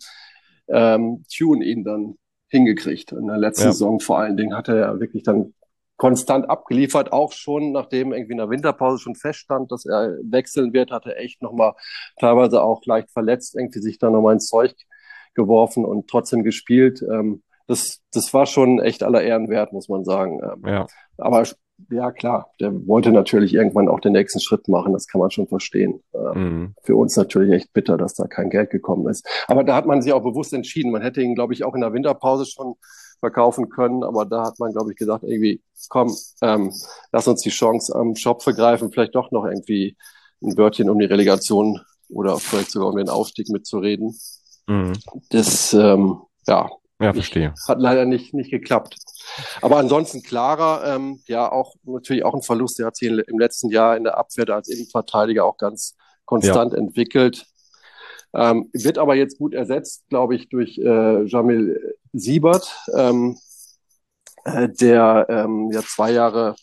[0.67, 2.17] ähm, Tune ihn dann
[2.49, 3.13] hingekriegt.
[3.13, 3.73] In der letzten ja.
[3.73, 5.55] Saison vor allen Dingen hat er ja wirklich dann
[5.99, 10.91] konstant abgeliefert, auch schon nachdem irgendwie in der Winterpause schon feststand, dass er wechseln wird,
[10.91, 11.75] hat er echt nochmal
[12.19, 14.75] teilweise auch leicht verletzt, irgendwie sich da nochmal ins Zeug
[15.35, 17.03] geworfen und trotzdem gespielt.
[17.03, 20.41] Ähm, das, das war schon echt aller Ehren wert, muss man sagen.
[20.43, 20.87] Ähm, ja.
[21.19, 21.45] Aber
[21.91, 25.47] ja, klar, der wollte natürlich irgendwann auch den nächsten Schritt machen, das kann man schon
[25.47, 26.03] verstehen.
[26.13, 26.75] Äh, mhm.
[26.83, 29.29] Für uns natürlich echt bitter, dass da kein Geld gekommen ist.
[29.47, 30.91] Aber da hat man sich auch bewusst entschieden.
[30.91, 32.75] Man hätte ihn, glaube ich, auch in der Winterpause schon
[33.21, 36.73] verkaufen können, aber da hat man, glaube ich, gesagt, irgendwie, komm, ähm,
[37.13, 39.97] lass uns die Chance am Shop vergreifen, vielleicht doch noch irgendwie
[40.43, 44.17] ein Wörtchen um die Relegation oder vielleicht sogar um den Aufstieg mitzureden.
[44.67, 44.93] Mhm.
[45.31, 46.69] Das, ähm, ja,
[47.01, 47.55] ja, verstehe.
[47.69, 48.97] Hat leider nicht, nicht geklappt.
[49.63, 52.79] Aber ansonsten Clara, ähm, ja, auch natürlich auch ein Verlust.
[52.79, 56.79] Der hat sich im letzten Jahr in der Abwehr als Innenverteidiger auch ganz konstant ja.
[56.79, 57.47] entwickelt.
[58.35, 63.37] Ähm, wird aber jetzt gut ersetzt, glaube ich, durch äh, Jamil Siebert, ähm,
[64.45, 66.55] äh, der ähm, ja zwei Jahre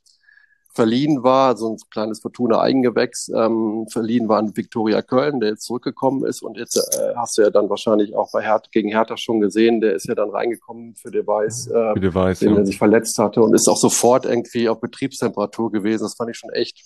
[0.75, 5.63] verliehen war, so ein kleines Fortuna Eigengewächs, ähm, verliehen war an Viktoria Köln, der jetzt
[5.63, 9.15] zurückgekommen ist und jetzt äh, hast du ja dann wahrscheinlich auch bei Hertha gegen Hertha
[9.15, 12.57] schon gesehen, der ist ja dann reingekommen für Device, äh, für Device den ja.
[12.59, 16.03] er sich verletzt hatte und ist auch sofort irgendwie auf Betriebstemperatur gewesen.
[16.03, 16.77] Das fand ich schon echt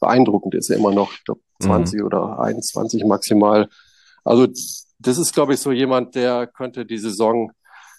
[0.00, 0.56] beeindruckend.
[0.56, 2.06] Ist ja immer noch, ich glaube, 20 mhm.
[2.06, 3.68] oder 21 maximal.
[4.28, 4.46] Also
[4.98, 7.50] das ist, glaube ich, so jemand, der könnte die Saison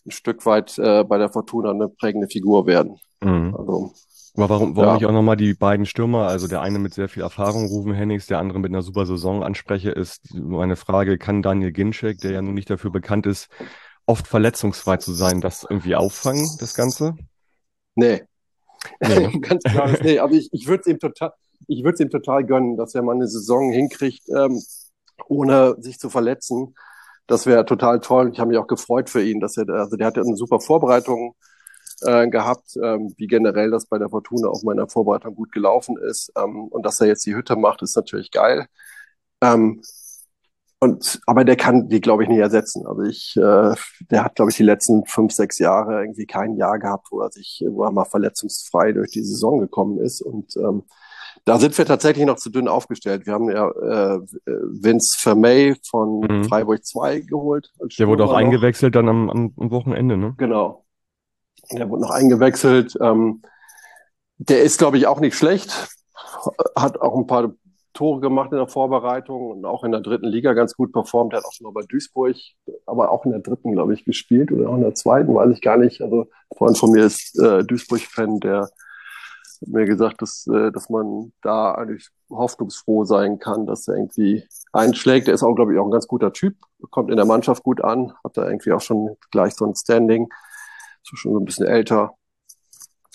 [0.05, 2.99] ein Stück weit äh, bei der Fortuna eine prägende Figur werden.
[3.21, 3.55] Mhm.
[3.57, 3.93] Also
[4.37, 4.97] aber warum, warum ja.
[4.97, 8.27] ich auch nochmal die beiden Stürmer, also der eine mit sehr viel Erfahrung, Ruben Hennings,
[8.27, 12.41] der andere mit einer super Saison anspreche, ist meine Frage, kann Daniel Ginczek, der ja
[12.41, 13.49] nun nicht dafür bekannt ist,
[14.05, 17.15] oft verletzungsfrei zu sein, das irgendwie auffangen, das Ganze?
[17.95, 18.21] Nee.
[19.01, 19.27] nee.
[19.27, 19.39] Ne?
[19.41, 21.33] Ganz klar, nee, aber ich, ich würde es ihm total,
[21.67, 24.61] ich würde es ihm total gönnen, dass er mal eine Saison hinkriegt, ähm,
[25.27, 26.75] ohne sich zu verletzen.
[27.27, 28.31] Das wäre total toll.
[28.33, 31.35] Ich habe mich auch gefreut für ihn, dass er, also der hatte eine super Vorbereitung
[32.01, 36.31] äh, gehabt, ähm, wie generell das bei der Fortuna auch meiner Vorbereitung gut gelaufen ist.
[36.37, 38.67] Ähm, und dass er jetzt die Hütte macht, ist natürlich geil.
[39.41, 39.81] Ähm,
[40.81, 42.87] und aber der kann die, glaube ich, nicht ersetzen.
[42.87, 43.75] Also ich, äh,
[44.09, 47.31] der hat, glaube ich, die letzten fünf, sechs Jahre irgendwie kein Jahr gehabt, wo er
[47.31, 50.21] sich, wo er mal verletzungsfrei durch die Saison gekommen ist.
[50.21, 50.83] Und ähm,
[51.49, 53.25] da sind wir tatsächlich noch zu dünn aufgestellt.
[53.25, 56.43] Wir haben ja äh, Vince Vermey von mhm.
[56.45, 57.71] Freiburg 2 geholt.
[57.97, 60.35] Der wurde auch eingewechselt dann am, am, Wochenende, ne?
[60.37, 60.85] Genau.
[61.71, 62.95] Der wurde noch eingewechselt.
[63.01, 63.41] Ähm,
[64.37, 65.89] der ist, glaube ich, auch nicht schlecht.
[66.75, 67.51] Hat auch ein paar
[67.93, 71.33] Tore gemacht in der Vorbereitung und auch in der dritten Liga ganz gut performt.
[71.33, 72.35] Er hat auch schon mal bei Duisburg,
[72.85, 75.61] aber auch in der dritten, glaube ich, gespielt oder auch in der zweiten, weiß ich
[75.61, 76.01] gar nicht.
[76.01, 78.69] Also ein Freund von mir ist äh, Duisburg-Fan, der
[79.61, 84.43] hat mir gesagt, dass, äh, dass man da eigentlich hoffnungsfroh sein kann, dass er irgendwie
[84.71, 85.27] einschlägt.
[85.27, 86.55] Er ist auch, glaube ich, auch ein ganz guter Typ,
[86.91, 90.29] kommt in der Mannschaft gut an, hat da irgendwie auch schon gleich so ein Standing
[91.03, 92.13] so schon so ein bisschen älter.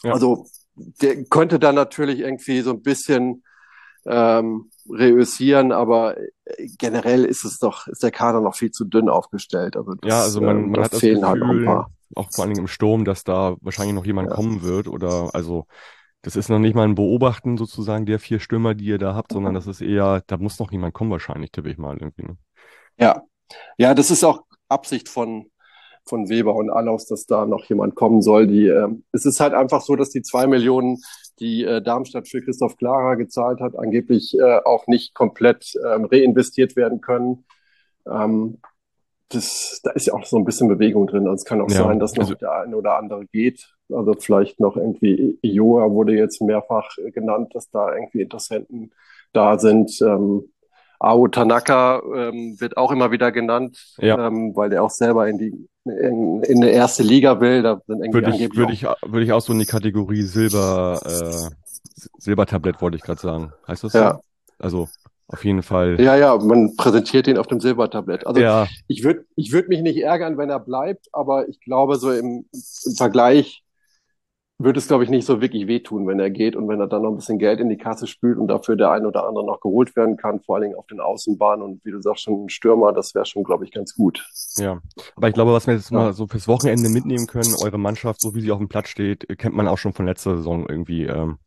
[0.03, 0.13] Ja.
[0.13, 3.45] Also der könnte dann natürlich irgendwie so ein bisschen
[4.07, 6.17] ähm, reüssieren, aber
[6.79, 9.77] generell ist es doch, ist der Kader noch viel zu dünn aufgestellt.
[9.77, 12.65] Also das, ja, also man, man hat das Gefühl, halt auch, auch, vor allen Dingen
[12.65, 14.35] im Sturm, dass da wahrscheinlich noch jemand ja.
[14.35, 15.67] kommen wird oder also
[16.25, 19.33] das ist noch nicht mal ein Beobachten sozusagen der vier Stürmer, die ihr da habt,
[19.33, 22.23] sondern das ist eher, da muss noch jemand kommen wahrscheinlich, tippe ich mal irgendwie.
[22.23, 22.37] Ne?
[22.99, 23.23] Ja,
[23.77, 25.51] ja, das ist auch Absicht von
[26.07, 28.47] von Weber und Allaus, dass da noch jemand kommen soll.
[28.47, 30.99] Die, äh, es ist halt einfach so, dass die zwei Millionen,
[31.41, 36.77] die äh, Darmstadt für Christoph Klara gezahlt hat, angeblich äh, auch nicht komplett ähm, reinvestiert
[36.77, 37.47] werden können.
[38.07, 38.59] Ähm,
[39.31, 41.27] das, da ist ja auch so ein bisschen Bewegung drin.
[41.27, 43.74] Also es kann auch ja, sein, dass noch also, der eine oder andere geht.
[43.93, 48.93] Also vielleicht noch irgendwie Ioa wurde jetzt mehrfach genannt, dass da irgendwie Interessenten
[49.33, 50.01] da sind.
[50.01, 50.45] Ähm,
[51.01, 54.27] Ao Tanaka ähm, wird auch immer wieder genannt, ja.
[54.27, 57.63] ähm, weil der auch selber in die in, in eine erste Liga will.
[57.63, 61.01] Da sind irgendwie würde ich, würde ich, würde ich auch so in die Kategorie Silber
[61.05, 61.55] äh,
[62.19, 63.53] Silbertablett wollte ich gerade sagen.
[63.67, 63.99] Heißt das so?
[63.99, 64.21] Ja.
[64.59, 64.89] Also
[65.27, 66.01] auf jeden Fall.
[66.01, 68.27] Ja, ja, man präsentiert ihn auf dem Silbertablett.
[68.27, 68.67] Also ja.
[68.87, 72.47] ich würde ich würde mich nicht ärgern, wenn er bleibt, aber ich glaube so im,
[72.53, 73.64] im Vergleich
[74.59, 77.03] würde es, glaube ich, nicht so wirklich wehtun, wenn er geht und wenn er dann
[77.03, 79.61] noch ein bisschen Geld in die Kasse spült und dafür der ein oder andere noch
[79.61, 82.49] geholt werden kann, vor allen Dingen auf den Außenbahnen und wie du sagst, schon ein
[82.49, 84.25] Stürmer, das wäre schon, glaube ich, ganz gut.
[84.57, 84.81] Ja,
[85.17, 85.99] aber ich glaube, was wir jetzt ja.
[85.99, 89.27] mal so fürs Wochenende mitnehmen können, eure Mannschaft, so wie sie auf dem Platz steht,
[89.39, 91.39] kennt man auch schon von letzter Saison irgendwie ähm,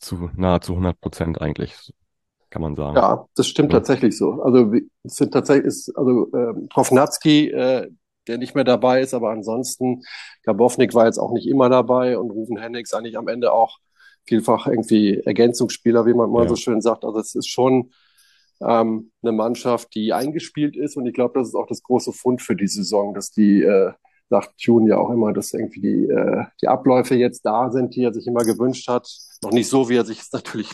[0.00, 1.92] zu nahezu 100 Prozent eigentlich,
[2.50, 2.96] kann man sagen.
[2.96, 3.78] Ja, das stimmt ja.
[3.78, 4.42] tatsächlich so.
[4.42, 4.72] Also
[5.04, 7.88] es sind tatsächlich, ist, also äh, Profnatski, äh,
[8.26, 10.02] der nicht mehr dabei ist, aber ansonsten,
[10.44, 13.78] Gabownik war jetzt auch nicht immer dabei und Rufen Hennigs eigentlich am Ende auch
[14.24, 16.48] vielfach irgendwie Ergänzungsspieler, wie man mal ja.
[16.48, 17.04] so schön sagt.
[17.04, 17.90] Also es ist schon
[18.60, 22.42] ähm, eine Mannschaft, die eingespielt ist und ich glaube, das ist auch das große Fund
[22.42, 23.92] für die Saison, dass die, äh,
[24.30, 28.04] sagt Tune ja auch immer, dass irgendwie die, äh, die Abläufe jetzt da sind, die
[28.04, 29.08] er sich immer gewünscht hat.
[29.42, 30.70] Noch nicht so, wie er sich es natürlich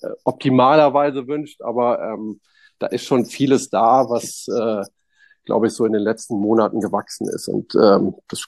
[0.00, 2.40] äh, optimalerweise wünscht, aber ähm,
[2.78, 4.84] da ist schon vieles da, was äh,
[5.44, 7.48] glaube ich, so in den letzten Monaten gewachsen ist.
[7.48, 8.44] Und ähm, das,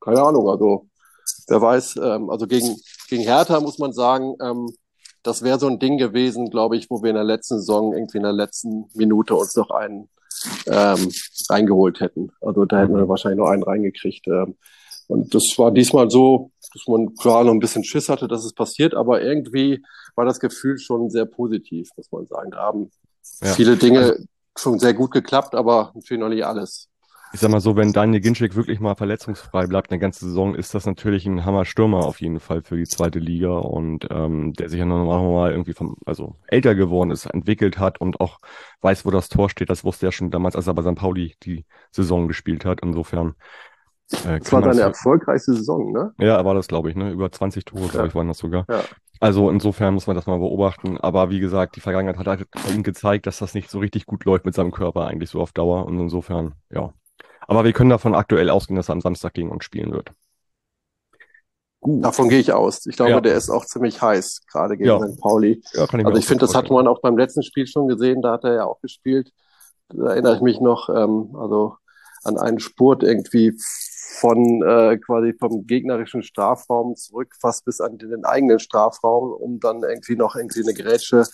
[0.00, 0.86] keine Ahnung, also
[1.48, 2.76] wer weiß, ähm, also gegen,
[3.08, 4.68] gegen Hertha muss man sagen, ähm,
[5.22, 8.18] das wäre so ein Ding gewesen, glaube ich, wo wir in der letzten Saison irgendwie
[8.18, 10.08] in der letzten Minute uns noch einen
[10.66, 11.10] ähm,
[11.48, 12.30] reingeholt hätten.
[12.40, 14.26] Also da hätten wir wahrscheinlich noch einen reingekriegt.
[14.28, 14.56] Ähm,
[15.06, 18.52] und das war diesmal so, dass man klar noch ein bisschen Schiss hatte, dass es
[18.52, 19.82] passiert, aber irgendwie
[20.14, 22.50] war das Gefühl schon sehr positiv, muss man sagen.
[22.50, 22.90] Da haben
[23.42, 23.52] ja.
[23.52, 24.24] viele Dinge also,
[24.56, 26.88] schon sehr gut geklappt, aber natürlich noch nicht alles.
[27.34, 30.72] Ich sag mal so, wenn Daniel Ginczek wirklich mal verletzungsfrei bleibt eine ganze Saison, ist
[30.72, 34.78] das natürlich ein Hammer-Stürmer auf jeden Fall für die zweite Liga und ähm, der sich
[34.78, 38.38] ja noch mal irgendwie vom, also älter geworden ist, entwickelt hat und auch
[38.82, 39.68] weiß, wo das Tor steht.
[39.68, 40.94] Das wusste er schon damals, als er bei St.
[40.94, 42.82] Pauli die Saison gespielt hat.
[42.82, 43.34] Insofern
[44.12, 46.12] äh, das war seine erfolgreichste Saison, ne?
[46.18, 47.10] Ja, war das, glaube ich, ne?
[47.10, 48.66] Über 20 Tore, glaube ich, waren das sogar.
[48.68, 48.82] Ja.
[49.20, 50.98] Also insofern muss man das mal beobachten.
[50.98, 54.24] Aber wie gesagt, die Vergangenheit hat halt ihm gezeigt, dass das nicht so richtig gut
[54.24, 55.86] läuft mit seinem Körper eigentlich so auf Dauer.
[55.86, 56.92] Und insofern, ja.
[57.46, 60.12] Aber wir können davon aktuell ausgehen, dass er am Samstag gegen uns spielen wird.
[61.80, 62.02] Gut.
[62.02, 62.86] Davon gehe ich aus.
[62.86, 63.20] Ich glaube, ja.
[63.20, 64.98] der ist auch ziemlich heiß, gerade gegen ja.
[64.98, 65.20] St.
[65.20, 65.62] Pauli.
[65.74, 68.22] Ja, kann ich also ich finde, das hat man auch beim letzten Spiel schon gesehen,
[68.22, 69.32] da hat er ja auch gespielt.
[69.90, 71.76] Da erinnere ich mich noch, ähm, also
[72.24, 73.52] an einen Spurt irgendwie
[74.14, 79.82] von äh, quasi vom gegnerischen Strafraum zurück, fast bis an den eigenen Strafraum, um dann
[79.82, 81.24] irgendwie noch irgendwie eine Grätsche,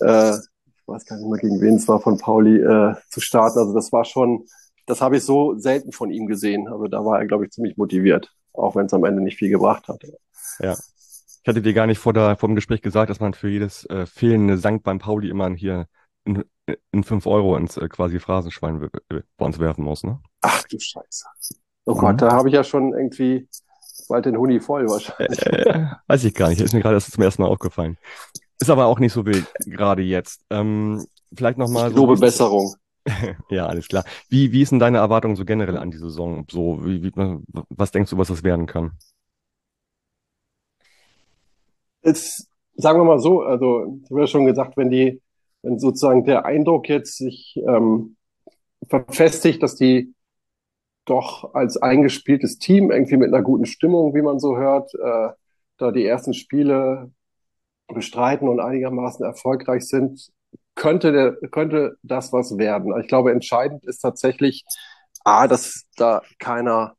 [0.00, 3.58] äh, ich weiß gar nicht mehr gegen wen es war, von Pauli äh, zu starten.
[3.58, 4.46] Also das war schon,
[4.86, 6.68] das habe ich so selten von ihm gesehen.
[6.68, 9.50] Also da war er, glaube ich, ziemlich motiviert, auch wenn es am Ende nicht viel
[9.50, 10.02] gebracht hat.
[10.58, 10.72] Ja.
[11.42, 13.84] Ich hatte dir gar nicht vor, der, vor dem Gespräch gesagt, dass man für jedes
[13.90, 15.86] äh, fehlende Sank beim Pauli immer hier
[16.24, 16.42] in,
[16.90, 20.20] in 5 Euro ins äh, quasi Phrasenschwein bei uns werfen muss, ne?
[20.40, 21.26] Ach du Scheiße.
[21.86, 22.18] Oh Gott, mhm.
[22.18, 23.48] da habe ich ja schon irgendwie
[24.08, 25.46] bald den Huni voll wahrscheinlich.
[25.46, 26.60] Äh, weiß ich gar nicht.
[26.60, 27.98] Ist mir gerade erst zum ersten Mal aufgefallen.
[28.60, 30.42] Ist aber auch nicht so wild, gerade jetzt.
[30.50, 31.90] Ähm, vielleicht nochmal.
[31.90, 32.74] So Lobe Besserung.
[33.50, 34.04] ja, alles klar.
[34.28, 36.46] Wie, wie ist denn deine Erwartung so generell an die Saison?
[36.50, 37.12] So, wie, wie,
[37.68, 38.92] was denkst du, was das werden kann?
[42.02, 45.20] Jetzt, sagen wir mal so, also, ich habe ja schon gesagt, wenn die,
[45.62, 48.16] wenn sozusagen der Eindruck jetzt sich ähm,
[48.88, 50.14] verfestigt, dass die
[51.04, 55.28] doch als eingespieltes Team, irgendwie mit einer guten Stimmung, wie man so hört, äh,
[55.76, 57.10] da die ersten Spiele
[57.88, 60.30] bestreiten und einigermaßen erfolgreich sind,
[60.74, 62.94] könnte, der, könnte das was werden.
[63.00, 64.64] Ich glaube, entscheidend ist tatsächlich,
[65.24, 66.96] A, dass da keiner,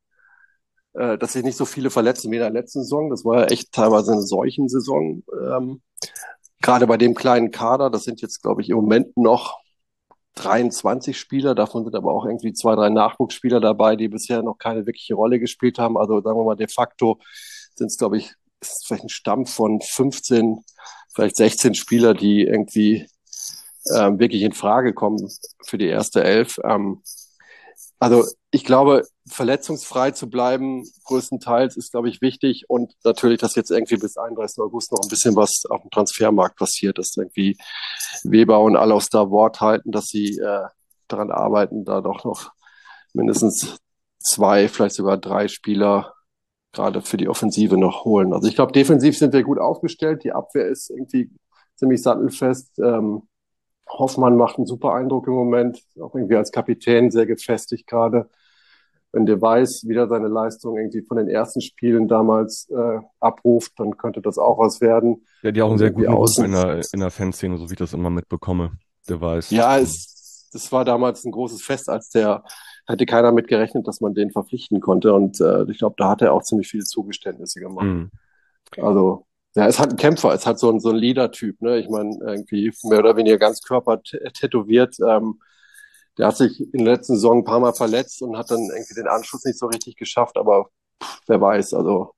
[0.94, 3.10] äh, dass sich nicht so viele verletzen wie in der letzten Saison.
[3.10, 5.24] Das war ja echt teilweise eine solchen Saison.
[5.32, 5.82] Ähm,
[6.62, 9.60] gerade bei dem kleinen Kader, das sind jetzt, glaube ich, im Moment noch
[10.36, 14.86] 23 Spieler, davon sind aber auch irgendwie zwei, drei Nachwuchsspieler dabei, die bisher noch keine
[14.86, 15.98] wirkliche Rolle gespielt haben.
[15.98, 17.20] Also sagen wir mal, de facto
[17.76, 20.64] sind es, glaube ich, ist vielleicht ein Stamm von 15,
[21.14, 23.08] vielleicht 16 Spieler, die irgendwie
[23.96, 25.30] ähm, wirklich in Frage kommen
[25.66, 26.58] für die erste Elf.
[26.64, 27.02] Ähm,
[28.00, 32.66] also ich glaube, verletzungsfrei zu bleiben, größtenteils, ist, glaube ich, wichtig.
[32.68, 34.60] Und natürlich, dass jetzt irgendwie bis 31.
[34.62, 37.58] August noch ein bisschen was auf dem Transfermarkt passiert, dass irgendwie
[38.24, 40.66] Weber und alle aus da Wort halten, dass sie äh,
[41.08, 42.52] daran arbeiten, da doch noch
[43.14, 43.78] mindestens
[44.20, 46.14] zwei, vielleicht sogar drei Spieler
[46.74, 48.34] gerade für die Offensive noch holen.
[48.34, 50.24] Also ich glaube, defensiv sind wir gut aufgestellt.
[50.24, 51.32] Die Abwehr ist irgendwie
[51.76, 52.78] ziemlich sattelfest.
[52.80, 53.24] Ähm,
[53.88, 58.30] Hoffmann macht einen super Eindruck im Moment, auch irgendwie als Kapitän sehr gefestigt gerade.
[59.12, 63.96] Wenn der Weiß wieder seine Leistung irgendwie von den ersten Spielen damals äh, abruft, dann
[63.96, 65.26] könnte das auch was werden.
[65.42, 67.94] Ja auch einen sehr guten Ruf in der, in der Fanszene, so wie ich das
[67.94, 68.72] immer mitbekomme,
[69.08, 69.52] der Weiß.
[69.52, 72.44] Ja, es, das war damals ein großes Fest, als der
[72.88, 75.14] hätte keiner mit gerechnet, dass man den verpflichten konnte.
[75.14, 77.86] Und äh, ich glaube, da hat er auch ziemlich viele Zugeständnisse gemacht.
[77.86, 78.12] Mhm.
[78.78, 79.26] Also
[79.56, 81.80] ja, es hat einen Kämpfer, es hat so einen, so einen Leader-Typ, ne?
[81.80, 84.98] Ich meine, irgendwie mehr oder weniger ganz Körper tätowiert.
[85.00, 85.40] Ähm,
[86.18, 88.94] der hat sich in der letzten Saison ein paar Mal verletzt und hat dann irgendwie
[88.96, 90.70] den Anschluss nicht so richtig geschafft, aber
[91.02, 92.14] pff, wer weiß, also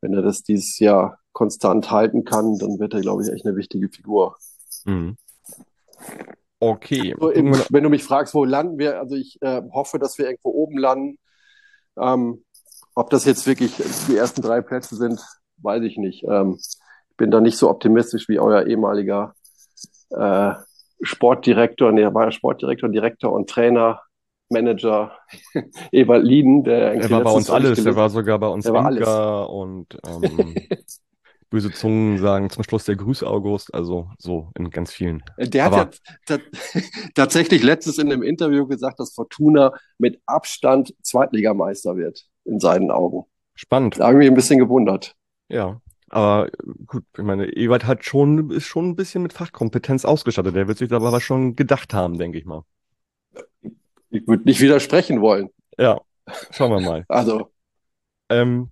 [0.00, 3.56] wenn er das dieses Jahr konstant halten kann, dann wird er, glaube ich, echt eine
[3.56, 4.36] wichtige Figur.
[4.84, 5.16] Mhm.
[6.60, 7.14] Okay.
[7.18, 10.26] So, eben, wenn du mich fragst, wo landen wir, also ich äh, hoffe, dass wir
[10.26, 11.18] irgendwo oben landen.
[11.96, 12.44] Ähm,
[12.94, 13.74] ob das jetzt wirklich
[14.08, 15.20] die ersten drei Plätze sind,
[15.62, 16.24] weiß ich nicht.
[16.24, 16.58] Ähm,
[17.10, 19.34] ich bin da nicht so optimistisch wie euer ehemaliger
[20.10, 20.52] äh,
[21.02, 24.00] Sportdirektor, nee, er war ja Sportdirektor, Direktor und Trainer,
[24.50, 25.12] Manager
[25.92, 29.50] Ewald Lieden, der Er war bei uns alles, er war sogar bei uns Er Anker
[29.50, 30.54] und ähm,
[31.50, 35.22] böse Zungen sagen zum Schluss der Grüß August, also so in ganz vielen.
[35.38, 35.90] Der hat Aber-
[36.28, 36.42] ja ta-
[37.14, 43.24] tatsächlich letztens in einem Interview gesagt, dass Fortuna mit Abstand Zweitligameister wird, in seinen Augen.
[43.54, 45.14] Spannend, Da habe ich mich ein bisschen gewundert.
[45.48, 45.80] Ja.
[46.10, 46.48] Aber
[46.86, 50.54] gut, ich meine, Ewald hat schon, ist schon ein bisschen mit Fachkompetenz ausgestattet.
[50.56, 52.62] Der wird sich da aber was schon gedacht haben, denke ich mal.
[54.10, 55.50] Ich würde nicht widersprechen wollen.
[55.78, 56.00] Ja,
[56.50, 57.04] schauen wir mal.
[57.08, 57.50] Also,
[58.30, 58.70] Ähm,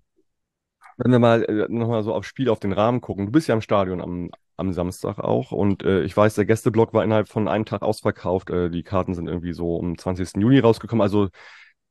[0.96, 3.26] wenn wir mal äh, nochmal so aufs Spiel, auf den Rahmen gucken.
[3.26, 6.94] Du bist ja im Stadion am, am Samstag auch und äh, ich weiß, der Gästeblock
[6.94, 8.50] war innerhalb von einem Tag ausverkauft.
[8.50, 10.40] Äh, die Karten sind irgendwie so am 20.
[10.40, 11.28] Juni rausgekommen, also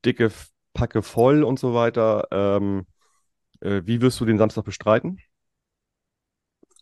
[0.06, 0.32] dicke
[0.74, 2.28] Packe voll und so weiter.
[2.32, 2.86] Ähm,
[3.66, 5.20] äh, wie wirst du den Samstag bestreiten?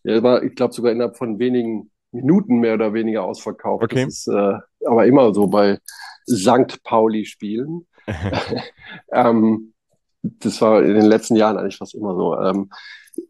[0.03, 3.83] er war, ich glaube, sogar innerhalb von wenigen Minuten mehr oder weniger ausverkauft.
[3.83, 4.05] Okay.
[4.05, 5.79] Das ist äh, aber immer so bei
[6.29, 6.83] St.
[6.83, 7.87] Pauli-Spielen.
[9.11, 9.73] Ähm,
[10.23, 12.37] das war in den letzten Jahren eigentlich fast immer so.
[12.39, 12.69] Ähm,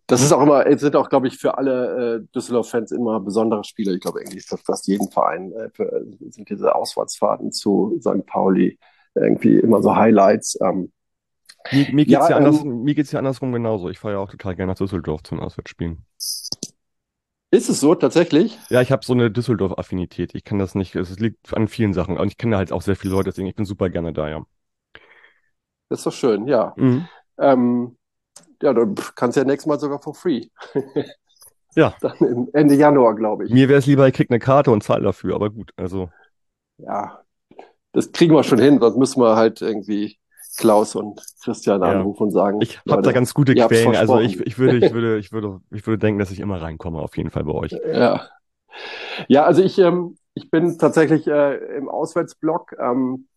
[0.07, 3.63] das ist auch immer, es sind auch, glaube ich, für alle äh, Düsseldorf-Fans immer besondere
[3.63, 3.93] Spiele.
[3.95, 8.25] Ich glaube, eigentlich für fast jeden Verein äh, für, sind diese Auswärtsfahrten zu St.
[8.25, 8.79] Pauli
[9.15, 10.57] irgendwie immer so Highlights.
[10.61, 10.91] Ähm,
[11.71, 13.89] Mir, mir geht's Ja, ja, ähm, anders, mir geht's ja andersrum genauso.
[13.89, 16.05] Ich fahre ja auch total gerne nach Düsseldorf zum Auswärtsspielen.
[17.51, 18.57] ist es so tatsächlich?
[18.69, 20.35] Ja, ich habe so eine Düsseldorf-Affinität.
[20.35, 22.17] Ich kann das nicht, es liegt an vielen Sachen.
[22.17, 24.45] Und ich kenne halt auch sehr viele Leute, deswegen ich bin super gerne da, ja.
[25.89, 26.73] Das ist doch schön, ja.
[26.75, 27.07] Mhm.
[27.37, 27.97] Ähm,
[28.61, 30.47] ja, dann kannst du ja nächstes Mal sogar for free.
[31.75, 31.95] Ja.
[32.01, 33.51] Dann Ende Januar, glaube ich.
[33.51, 36.09] Mir wäre es lieber, ich krieg eine Karte und zahle dafür, aber gut, also.
[36.77, 37.23] Ja,
[37.93, 40.19] das kriegen wir schon hin, sonst müssen wir halt irgendwie
[40.57, 41.89] Klaus und Christian Ja.
[41.89, 43.95] anrufen und sagen, Ich habe da ganz gute Quellen.
[43.95, 46.99] Also ich, ich würde, ich würde, ich würde, ich würde denken, dass ich immer reinkomme,
[46.99, 47.71] auf jeden Fall bei euch.
[47.71, 48.27] Ja.
[49.27, 53.27] Ja, also ich, ähm, ich bin tatsächlich äh, im Auswärtsblock, ähm,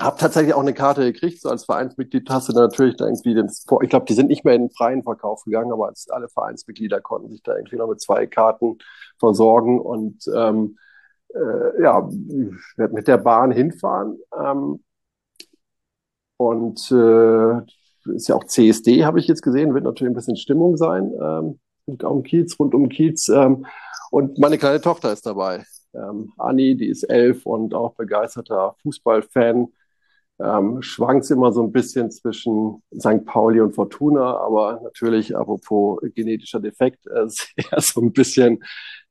[0.00, 1.40] habe tatsächlich auch eine Karte gekriegt.
[1.40, 4.28] So als Vereinsmitglied hast du da natürlich da irgendwie den, Vor- ich glaube, die sind
[4.28, 7.76] nicht mehr in den freien Verkauf gegangen, aber als alle Vereinsmitglieder konnten sich da irgendwie
[7.76, 8.78] noch mit zwei Karten
[9.18, 10.78] versorgen und ähm,
[11.34, 12.08] äh, ja,
[12.76, 14.18] mit der Bahn hinfahren.
[14.38, 14.84] Ähm,
[16.38, 17.60] und äh,
[18.14, 21.58] ist ja auch CSD, habe ich jetzt gesehen, wird natürlich ein bisschen Stimmung sein ähm,
[22.02, 23.28] um Kiez, rund um Kiez.
[23.28, 23.66] Ähm,
[24.10, 25.64] und meine kleine Tochter ist dabei.
[25.94, 29.68] Ähm, Anni, die ist elf und auch begeisterter Fußballfan.
[30.40, 33.24] Ähm, schwankt immer so ein bisschen zwischen St.
[33.24, 37.26] Pauli und Fortuna, aber natürlich, apropos genetischer Defekt, äh,
[37.56, 38.62] eher so ein bisschen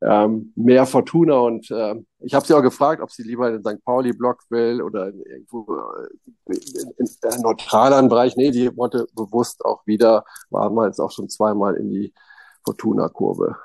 [0.02, 1.40] ähm, mehr Fortuna.
[1.40, 3.84] Und ähm, ich habe sie auch gefragt, ob sie lieber in den St.
[3.84, 8.38] Pauli-Block will oder in, irgendwo äh, in, in, in neutraleren Bereich.
[8.38, 12.14] Nee, die wollte bewusst auch wieder, waren wir jetzt auch schon zweimal in die
[12.64, 13.58] Fortuna-Kurve.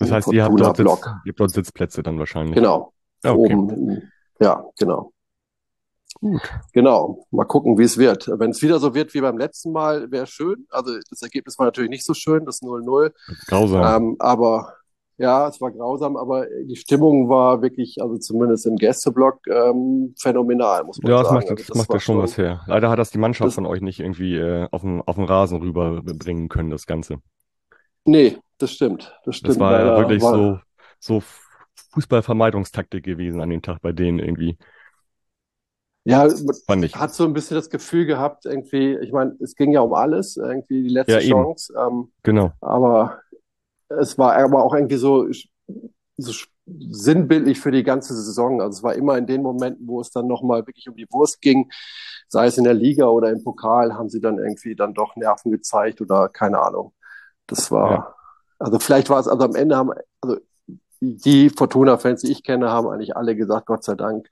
[0.00, 2.54] Das heißt, ihr habt dort, Sitz, ihr habt dort Sitzplätze dann wahrscheinlich.
[2.54, 2.92] Genau.
[3.22, 3.54] Ja, okay.
[3.54, 4.10] Oben.
[4.40, 5.12] Ja, genau.
[6.20, 6.42] Gut.
[6.72, 7.26] Genau.
[7.30, 8.28] Mal gucken, wie es wird.
[8.38, 10.66] Wenn es wieder so wird wie beim letzten Mal, wäre schön.
[10.70, 13.12] Also das Ergebnis war natürlich nicht so schön, das 0-0.
[13.46, 14.02] Grausam.
[14.02, 14.74] Ähm, aber
[15.16, 20.84] ja, es war grausam, aber die Stimmung war wirklich, also zumindest im Gästeblock, ähm, phänomenal,
[20.84, 21.34] muss man ja, das sagen.
[21.40, 22.60] macht, Also das macht ja schon was her.
[22.68, 25.24] Leider hat das die Mannschaft Das- von euch nicht irgendwie äh, auf den, auf den
[25.24, 27.16] Rasen rüberbringen können, das Ganze.
[28.04, 29.12] Nee, das stimmt.
[29.24, 29.50] Das stimmt.
[29.54, 30.62] Das war ja wirklich war-
[31.00, 31.22] so, so
[31.94, 34.56] Fußballvermeidungstaktik gewesen an dem Tag bei denen irgendwie,
[36.08, 36.28] Ja,
[36.66, 36.94] fand ich.
[36.96, 40.36] hat so ein bisschen das Gefühl gehabt, irgendwie, ich meine, es ging ja um alles,
[40.36, 41.20] irgendwie die letzte Ja.
[41.20, 41.74] Chance.
[41.78, 42.52] Ähm, Genau.
[42.60, 43.20] Aber
[43.88, 45.26] es war aber auch irgendwie so,
[46.16, 46.32] so
[46.66, 48.60] sinnbildlich für die ganze Saison.
[48.60, 51.40] Also es war immer in den Momenten, wo es dann nochmal wirklich um die Wurst
[51.40, 51.70] ging,
[52.28, 55.50] sei es in der Liga oder im Pokal, haben sie dann irgendwie dann doch Nerven
[55.50, 56.92] gezeigt oder keine Ahnung.
[57.46, 58.14] Das war, Ja.
[58.58, 59.90] also vielleicht war es, also am Ende haben,
[60.20, 60.36] also
[61.00, 64.28] die Fortuna-Fans, die ich kenne, haben eigentlich alle gesagt, Gott sei Dank,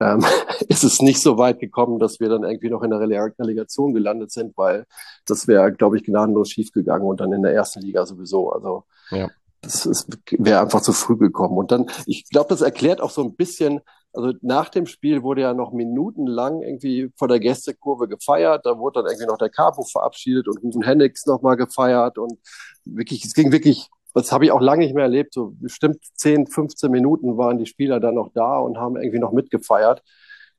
[0.00, 0.24] ähm,
[0.68, 3.94] ist es nicht so weit gekommen, dass wir dann irgendwie noch in der Releg- Relegation
[3.94, 4.86] gelandet sind, weil
[5.26, 8.50] das wäre, glaube ich, gnadenlos schiefgegangen und dann in der ersten Liga sowieso.
[8.50, 9.28] Also Ja.
[9.62, 9.88] das
[10.30, 11.56] wäre einfach zu früh gekommen.
[11.58, 13.80] Und dann, ich glaube, das erklärt auch so ein bisschen,
[14.12, 18.64] also nach dem Spiel wurde ja noch minutenlang irgendwie vor der Gästekurve gefeiert.
[18.64, 22.38] Da wurde dann irgendwie noch der Capo verabschiedet und Rufen Hennigs nochmal gefeiert und
[22.84, 23.90] wirklich, es ging wirklich,
[24.22, 25.34] das habe ich auch lange nicht mehr erlebt.
[25.34, 29.32] So bestimmt 10, 15 Minuten waren die Spieler dann noch da und haben irgendwie noch
[29.32, 30.02] mitgefeiert.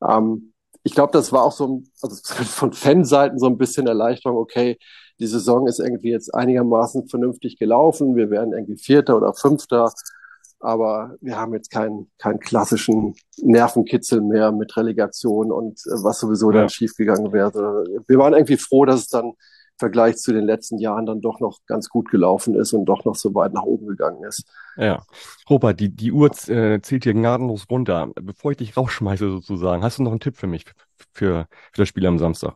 [0.08, 0.54] Ähm,
[0.84, 4.78] ich glaube, das war auch so also von Fanseiten so ein bisschen Erleichterung, okay,
[5.20, 9.92] die Saison ist irgendwie jetzt einigermaßen vernünftig gelaufen, wir werden irgendwie Vierter oder Fünfter,
[10.60, 16.52] aber wir haben jetzt keinen, keinen klassischen Nervenkitzel mehr mit Relegation und äh, was sowieso
[16.52, 16.60] ja.
[16.60, 17.84] dann schiefgegangen wäre.
[18.08, 19.34] Wir waren irgendwie froh, dass es dann
[19.78, 23.16] Vergleich zu den letzten Jahren dann doch noch ganz gut gelaufen ist und doch noch
[23.16, 24.50] so weit nach oben gegangen ist.
[24.76, 25.04] Ja.
[25.50, 28.10] Robert, die, die Uhr äh, zählt hier gnadenlos runter.
[28.16, 30.66] Bevor ich dich rausschmeiße sozusagen, hast du noch einen Tipp für mich
[31.14, 32.56] für, für das Spiel am Samstag?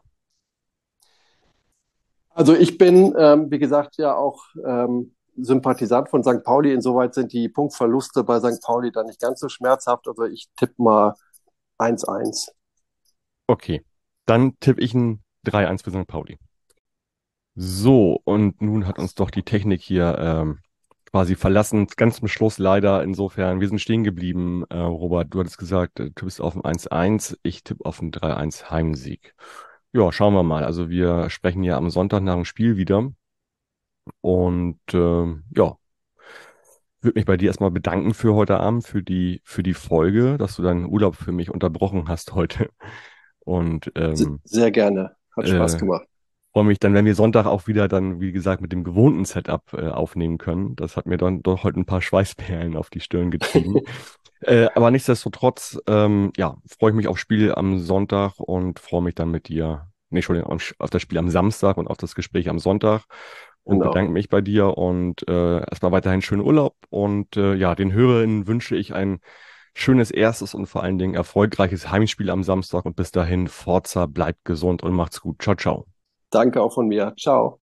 [2.29, 6.43] Also ich bin, ähm, wie gesagt, ja auch ähm, Sympathisant von St.
[6.43, 6.73] Pauli.
[6.73, 8.61] Insoweit sind die Punktverluste bei St.
[8.61, 10.07] Pauli dann nicht ganz so schmerzhaft.
[10.07, 11.15] Also ich tippe mal
[11.77, 12.49] 1-1.
[13.47, 13.83] Okay,
[14.25, 16.07] dann tippe ich ein 3-1 für St.
[16.07, 16.37] Pauli.
[17.55, 20.59] So, und nun hat uns doch die Technik hier ähm,
[21.11, 21.87] quasi verlassen.
[21.97, 23.03] Ganz zum Schluss leider.
[23.03, 24.63] Insofern, wir sind stehen geblieben.
[24.69, 27.37] Äh, Robert, du hattest gesagt, du tippst auf ein 1-1.
[27.43, 29.35] Ich tippe auf ein 3-1 Heimsieg.
[29.93, 30.63] Ja, schauen wir mal.
[30.63, 33.11] Also wir sprechen ja am Sonntag nach dem Spiel wieder.
[34.21, 35.25] Und äh,
[35.55, 35.77] ja,
[37.01, 40.55] würde mich bei dir erstmal bedanken für heute Abend, für die, für die Folge, dass
[40.55, 42.69] du deinen Urlaub für mich unterbrochen hast heute.
[43.39, 45.15] Und ähm, sehr gerne.
[45.35, 46.07] Hat Spaß äh, gemacht.
[46.53, 49.63] Freue mich dann, wenn wir Sonntag auch wieder dann, wie gesagt, mit dem gewohnten Setup
[49.73, 50.75] äh, aufnehmen können.
[50.75, 53.79] Das hat mir dann doch heute ein paar Schweißperlen auf die Stirn getrieben.
[54.41, 59.15] äh, aber nichtsdestotrotz, ähm, ja, freue ich mich aufs Spiel am Sonntag und freue mich
[59.15, 62.59] dann mit dir, nee, Entschuldigung, auf das Spiel am Samstag und auf das Gespräch am
[62.59, 63.03] Sonntag
[63.63, 63.91] und genau.
[63.91, 68.47] bedanke mich bei dir und äh, erstmal weiterhin schönen Urlaub und äh, ja, den Hörerinnen
[68.47, 69.19] wünsche ich ein
[69.73, 74.43] schönes erstes und vor allen Dingen erfolgreiches Heimspiel am Samstag und bis dahin Forza, bleibt
[74.45, 75.41] gesund und macht's gut.
[75.41, 75.90] Ciao, ciao.
[76.31, 77.13] Danke auch von mir.
[77.17, 77.59] Ciao.